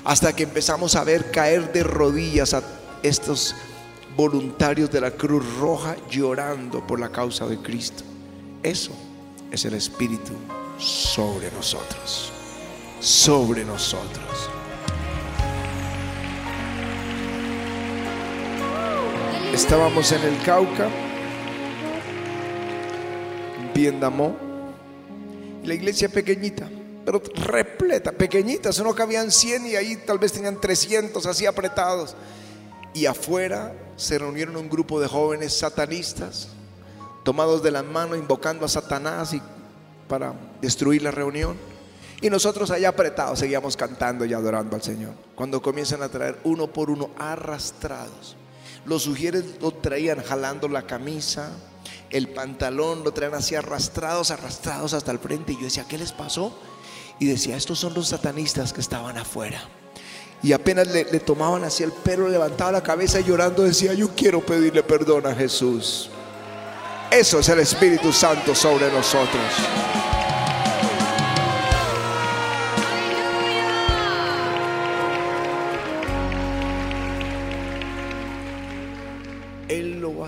Hasta 0.04 0.36
que 0.36 0.44
empezamos 0.44 0.96
a 0.96 1.04
ver 1.04 1.32
caer 1.32 1.72
de 1.72 1.84
rodillas 1.84 2.54
a 2.54 2.62
estos 3.04 3.56
voluntarios 4.18 4.92
de 4.92 5.00
la 5.00 5.12
Cruz 5.12 5.46
Roja 5.60 5.96
llorando 6.10 6.86
por 6.86 7.00
la 7.00 7.10
causa 7.10 7.48
de 7.48 7.58
Cristo. 7.58 8.04
Eso 8.64 8.92
es 9.50 9.64
el 9.64 9.76
Espíritu 9.76 10.34
sobre 10.78 11.50
nosotros. 11.52 12.34
Sobre 13.00 13.64
nosotros. 13.64 14.50
Estábamos 19.60 20.10
en 20.14 20.24
el 20.24 20.42
Cauca, 20.42 20.90
en 23.60 23.74
Piendamó, 23.74 24.36
y 25.62 25.68
la 25.68 25.74
iglesia 25.74 26.08
pequeñita, 26.08 26.68
pero 27.06 27.22
repleta, 27.36 28.14
pequeñita, 28.14 28.72
solo 28.72 28.96
cabían 28.96 29.30
100 29.30 29.68
y 29.68 29.76
ahí 29.76 29.98
tal 29.98 30.18
vez 30.18 30.32
tenían 30.32 30.62
300 30.62 31.24
así 31.26 31.46
apretados. 31.46 32.16
Y 32.94 33.06
afuera 33.06 33.76
se 33.98 34.18
reunieron 34.18 34.56
un 34.56 34.70
grupo 34.70 35.00
de 35.00 35.10
jóvenes 35.10 35.60
satanistas, 35.60 36.48
tomados 37.24 37.62
de 37.62 37.72
la 37.72 37.84
mano, 37.84 38.16
invocando 38.16 38.66
a 38.66 38.70
Satanás 38.70 39.34
y 39.34 39.42
para 40.08 40.34
destruir 40.62 41.04
la 41.04 41.12
reunión. 41.12 41.58
Y 42.22 42.30
nosotros 42.30 42.72
allá 42.72 42.90
apretados 42.90 43.40
seguíamos 43.40 43.76
cantando 43.76 44.24
y 44.24 44.34
adorando 44.34 44.78
al 44.78 44.82
Señor. 44.82 45.12
Cuando 45.36 45.62
comienzan 45.62 46.02
a 46.02 46.10
traer 46.10 46.40
uno 46.46 46.68
por 46.68 46.90
uno 46.90 47.10
arrastrados. 47.20 48.38
Los 48.86 49.04
sugieres 49.04 49.44
lo 49.62 49.72
traían 49.72 50.24
jalando 50.24 50.68
la 50.68 50.84
camisa, 50.84 51.52
el 52.10 52.30
pantalón, 52.30 53.04
lo 53.04 53.12
traían 53.12 53.36
así 53.36 53.56
arrastrados, 53.56 54.32
arrastrados 54.32 54.94
hasta 54.94 55.12
el 55.12 55.20
frente. 55.20 55.54
Y 55.54 55.58
yo 55.58 55.64
decía, 55.64 55.86
¿qué 55.88 55.98
les 55.98 56.12
pasó? 56.12 56.58
Y 57.20 57.26
decía, 57.26 57.58
estos 57.58 57.80
son 57.80 57.94
los 57.94 58.08
satanistas 58.08 58.74
que 58.74 58.82
estaban 58.82 59.18
afuera. 59.18 59.62
Y 60.42 60.54
apenas 60.54 60.88
le, 60.88 61.04
tomaban 61.20 61.66
así 61.66 61.84
el 61.84 61.92
pelo, 61.92 62.30
levantaba 62.30 62.72
la 62.72 62.84
cabeza 62.84 63.20
y 63.20 63.26
llorando 63.26 63.64
decía, 63.64 63.94
yo 63.94 64.16
quiero 64.16 64.40
pedirle 64.40 64.84
perdón 64.84 65.28
a 65.28 65.36
Jesús. 65.36 66.10
Eso 67.12 67.40
es 67.40 67.50
el 67.50 67.60
Espíritu 67.60 68.14
Santo 68.14 68.56
sobre 68.56 68.90
nosotros. 68.92 69.44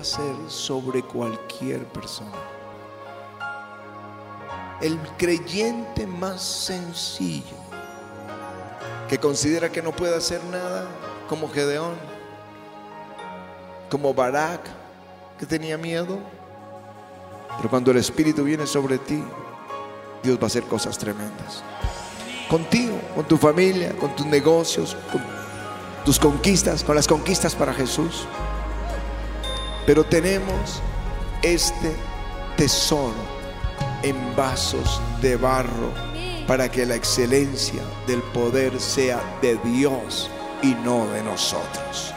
Hacer 0.02 0.34
sobre 0.48 1.02
cualquier 1.02 1.84
persona. 1.86 2.30
El 4.80 4.98
creyente 5.16 6.06
más 6.06 6.42
sencillo 6.42 7.56
que 9.08 9.18
considera 9.18 9.70
que 9.70 9.82
no 9.82 9.92
puede 9.92 10.16
hacer 10.16 10.42
nada, 10.44 10.86
como 11.28 11.48
Gedeón, 11.48 11.94
como 13.90 14.12
Barak, 14.12 14.60
que 15.38 15.46
tenía 15.46 15.78
miedo. 15.78 16.18
Pero 17.56 17.70
cuando 17.70 17.90
el 17.90 17.98
Espíritu 17.98 18.42
viene 18.42 18.66
sobre 18.66 18.98
ti, 18.98 19.22
Dios 20.22 20.38
va 20.38 20.44
a 20.44 20.46
hacer 20.46 20.64
cosas 20.64 20.98
tremendas. 20.98 21.62
Contigo, 22.48 22.98
con 23.14 23.24
tu 23.24 23.36
familia, 23.36 23.92
con 23.98 24.16
tus 24.16 24.26
negocios, 24.26 24.96
con 25.12 25.22
tus 26.04 26.18
conquistas, 26.18 26.82
con 26.82 26.96
las 26.96 27.06
conquistas 27.06 27.54
para 27.54 27.72
Jesús. 27.72 28.26
Pero 29.86 30.04
tenemos 30.04 30.82
este 31.42 31.92
tesoro 32.56 33.14
en 34.02 34.16
vasos 34.36 35.00
de 35.20 35.36
barro 35.36 35.92
para 36.46 36.70
que 36.70 36.86
la 36.86 36.94
excelencia 36.94 37.82
del 38.06 38.22
poder 38.34 38.78
sea 38.80 39.20
de 39.40 39.56
Dios 39.64 40.30
y 40.62 40.74
no 40.84 41.06
de 41.08 41.22
nosotros. 41.22 42.14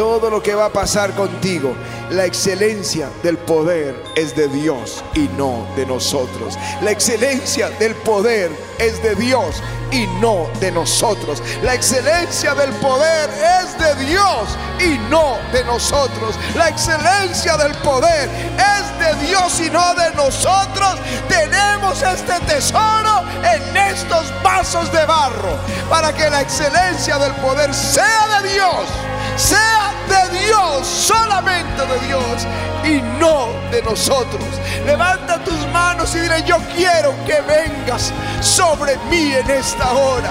Todo 0.00 0.30
lo 0.30 0.42
que 0.42 0.54
va 0.54 0.64
a 0.64 0.72
pasar 0.72 1.14
contigo, 1.14 1.74
la 2.08 2.24
excelencia 2.24 3.10
del 3.22 3.36
poder 3.36 4.02
es 4.16 4.34
de 4.34 4.48
Dios 4.48 5.04
y 5.12 5.28
no 5.36 5.66
de 5.76 5.84
nosotros. 5.84 6.56
La 6.80 6.90
excelencia 6.90 7.68
del 7.78 7.94
poder 7.96 8.50
es 8.78 9.02
de 9.02 9.14
Dios 9.14 9.62
y 9.92 10.06
no 10.18 10.48
de 10.58 10.72
nosotros. 10.72 11.42
La 11.62 11.74
excelencia 11.74 12.54
del 12.54 12.70
poder 12.76 13.28
es 13.60 13.78
de 13.78 14.06
Dios 14.06 14.56
y 14.78 14.96
no 15.10 15.36
de 15.52 15.64
nosotros. 15.64 16.34
La 16.54 16.70
excelencia 16.70 17.58
del 17.58 17.74
poder 17.82 18.30
es 18.56 18.98
de 19.06 19.26
Dios 19.26 19.60
y 19.60 19.68
no 19.68 19.94
de 19.96 20.14
nosotros. 20.14 20.96
Tenemos 21.28 22.02
este 22.02 22.40
tesoro 22.46 23.22
en 23.44 23.76
estos 23.76 24.32
vasos 24.42 24.90
de 24.92 25.04
barro 25.04 25.58
para 25.90 26.10
que 26.14 26.30
la 26.30 26.40
excelencia 26.40 27.18
del 27.18 27.34
poder 27.34 27.74
sea 27.74 28.40
de 28.40 28.48
Dios 28.54 29.09
sea 29.36 29.92
de 30.08 30.38
Dios, 30.46 30.86
solamente 30.86 31.86
de 31.86 32.06
Dios 32.06 32.46
y 32.84 33.02
no 33.18 33.48
de 33.70 33.82
nosotros. 33.82 34.44
Levanta 34.84 35.42
tus 35.44 35.66
manos 35.68 36.14
y 36.14 36.20
dile, 36.20 36.42
yo 36.44 36.56
quiero 36.76 37.14
que 37.26 37.40
vengas 37.42 38.12
sobre 38.40 38.96
mí 39.10 39.32
en 39.32 39.50
esta 39.50 39.92
hora. 39.92 40.30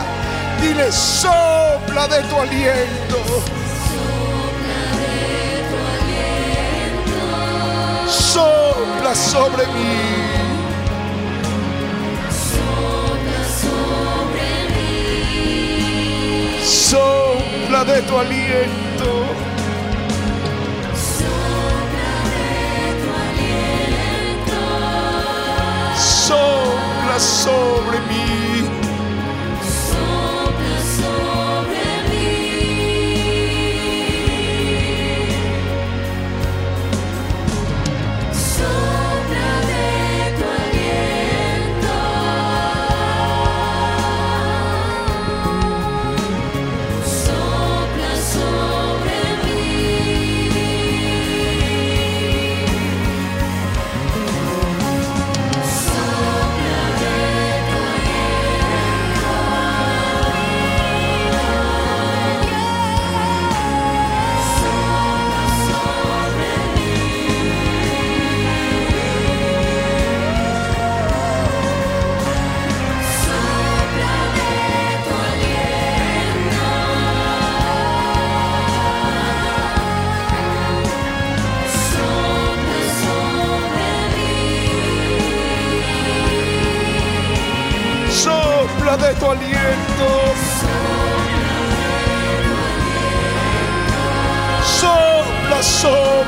Dile, 0.61 0.91
sopla 0.91 2.07
de 2.07 2.23
tu 2.23 2.39
aliento. 2.39 3.17
Sopla 8.07 9.15
sobre 9.15 9.65
mí. 9.67 10.19
Sopla 16.63 17.83
de 17.85 18.01
tu 18.01 18.17
aliento. 18.17 18.88
Sopla 18.99 19.48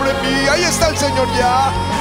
sobre 0.01 0.13
mí. 0.21 0.47
Ahí 0.49 0.63
está 0.63 0.89
el 0.89 0.97
Señor 0.97 1.27
ya. 1.37 2.00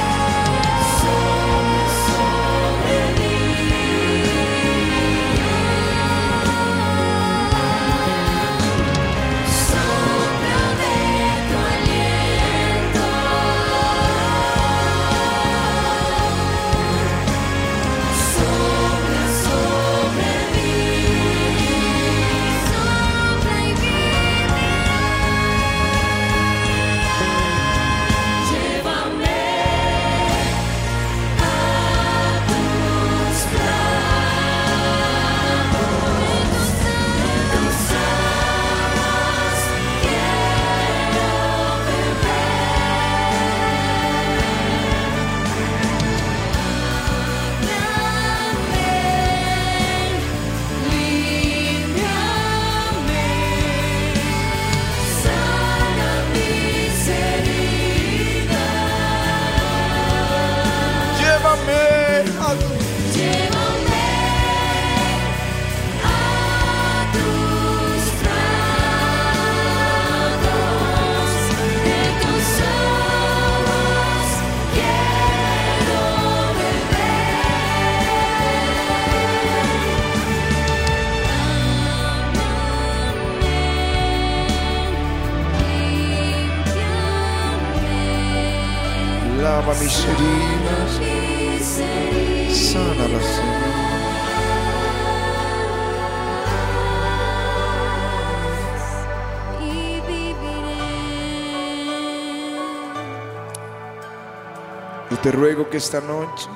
Te 105.21 105.31
ruego 105.31 105.69
que 105.69 105.77
esta 105.77 106.01
noche 106.01 106.49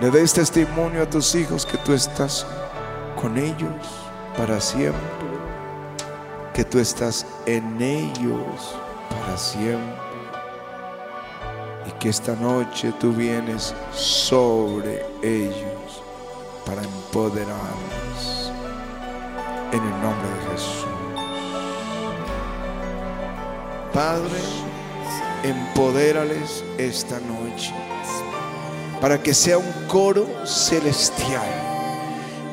le 0.00 0.10
des 0.10 0.32
testimonio 0.32 1.02
a 1.02 1.06
tus 1.06 1.34
hijos 1.36 1.64
que 1.64 1.78
tú 1.78 1.92
estás 1.92 2.44
con 3.20 3.38
ellos 3.38 3.70
para 4.36 4.60
siempre, 4.60 5.00
que 6.52 6.64
tú 6.64 6.80
estás 6.80 7.24
en 7.46 7.80
ellos 7.80 8.76
para 9.08 9.38
siempre 9.38 10.02
y 11.86 11.92
que 11.92 12.08
esta 12.08 12.34
noche 12.34 12.92
tú 12.98 13.12
vienes 13.12 13.72
sobre 13.92 15.06
ellos 15.22 16.02
para 16.66 16.82
empoderarlos 16.82 18.52
en 19.70 19.82
el 19.82 20.02
nombre 20.02 20.28
de 20.28 20.50
Jesús. 20.50 20.86
Padre, 23.92 24.73
empodérales 25.44 26.64
esta 26.78 27.20
noche 27.20 27.72
para 29.00 29.22
que 29.22 29.34
sea 29.34 29.58
un 29.58 29.86
coro 29.86 30.26
celestial. 30.46 31.46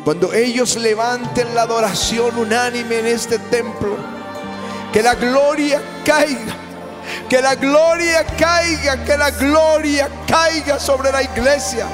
Cuando 0.03 0.33
ellos 0.33 0.75
levanten 0.75 1.55
la 1.55 1.61
adoración 1.61 2.37
unánime 2.37 2.99
en 2.99 3.05
este 3.07 3.39
templo, 3.39 3.95
que 4.91 5.01
la 5.01 5.15
gloria 5.15 5.81
caiga, 6.03 6.53
que 7.29 7.41
la 7.41 7.55
gloria 7.55 8.25
caiga, 8.37 9.03
que 9.05 9.17
la 9.17 9.31
gloria 9.31 10.09
caiga 10.27 10.79
sobre 10.79 11.11
la 11.11 11.23
iglesia. 11.23 11.87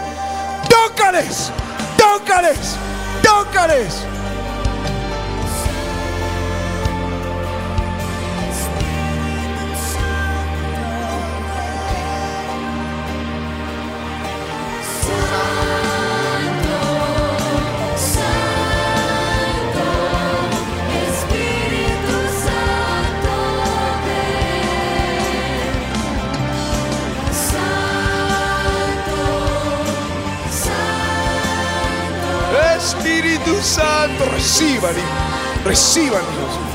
Tócales, 0.68 1.52
tócales, 1.98 2.76
tócales. 3.22 4.17
Reciban. 35.68 36.22
Dios. 36.32 36.67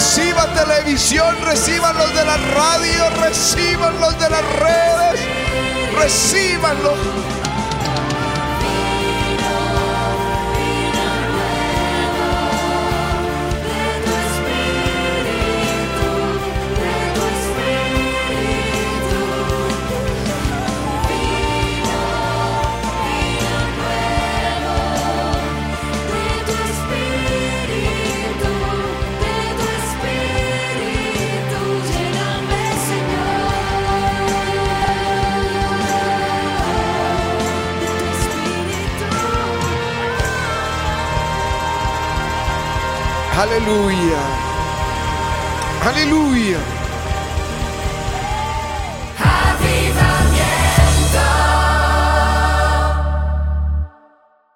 Reciba 0.00 0.46
televisión, 0.54 1.36
reciban 1.44 1.94
los 1.98 2.08
de 2.14 2.24
la 2.24 2.38
radio, 2.38 3.10
reciban 3.20 4.00
los 4.00 4.18
de 4.18 4.30
las 4.30 4.42
redes, 4.54 5.20
recibanlo. 5.94 7.39
Aleluya. 43.50 44.22
Aleluya. 45.82 46.69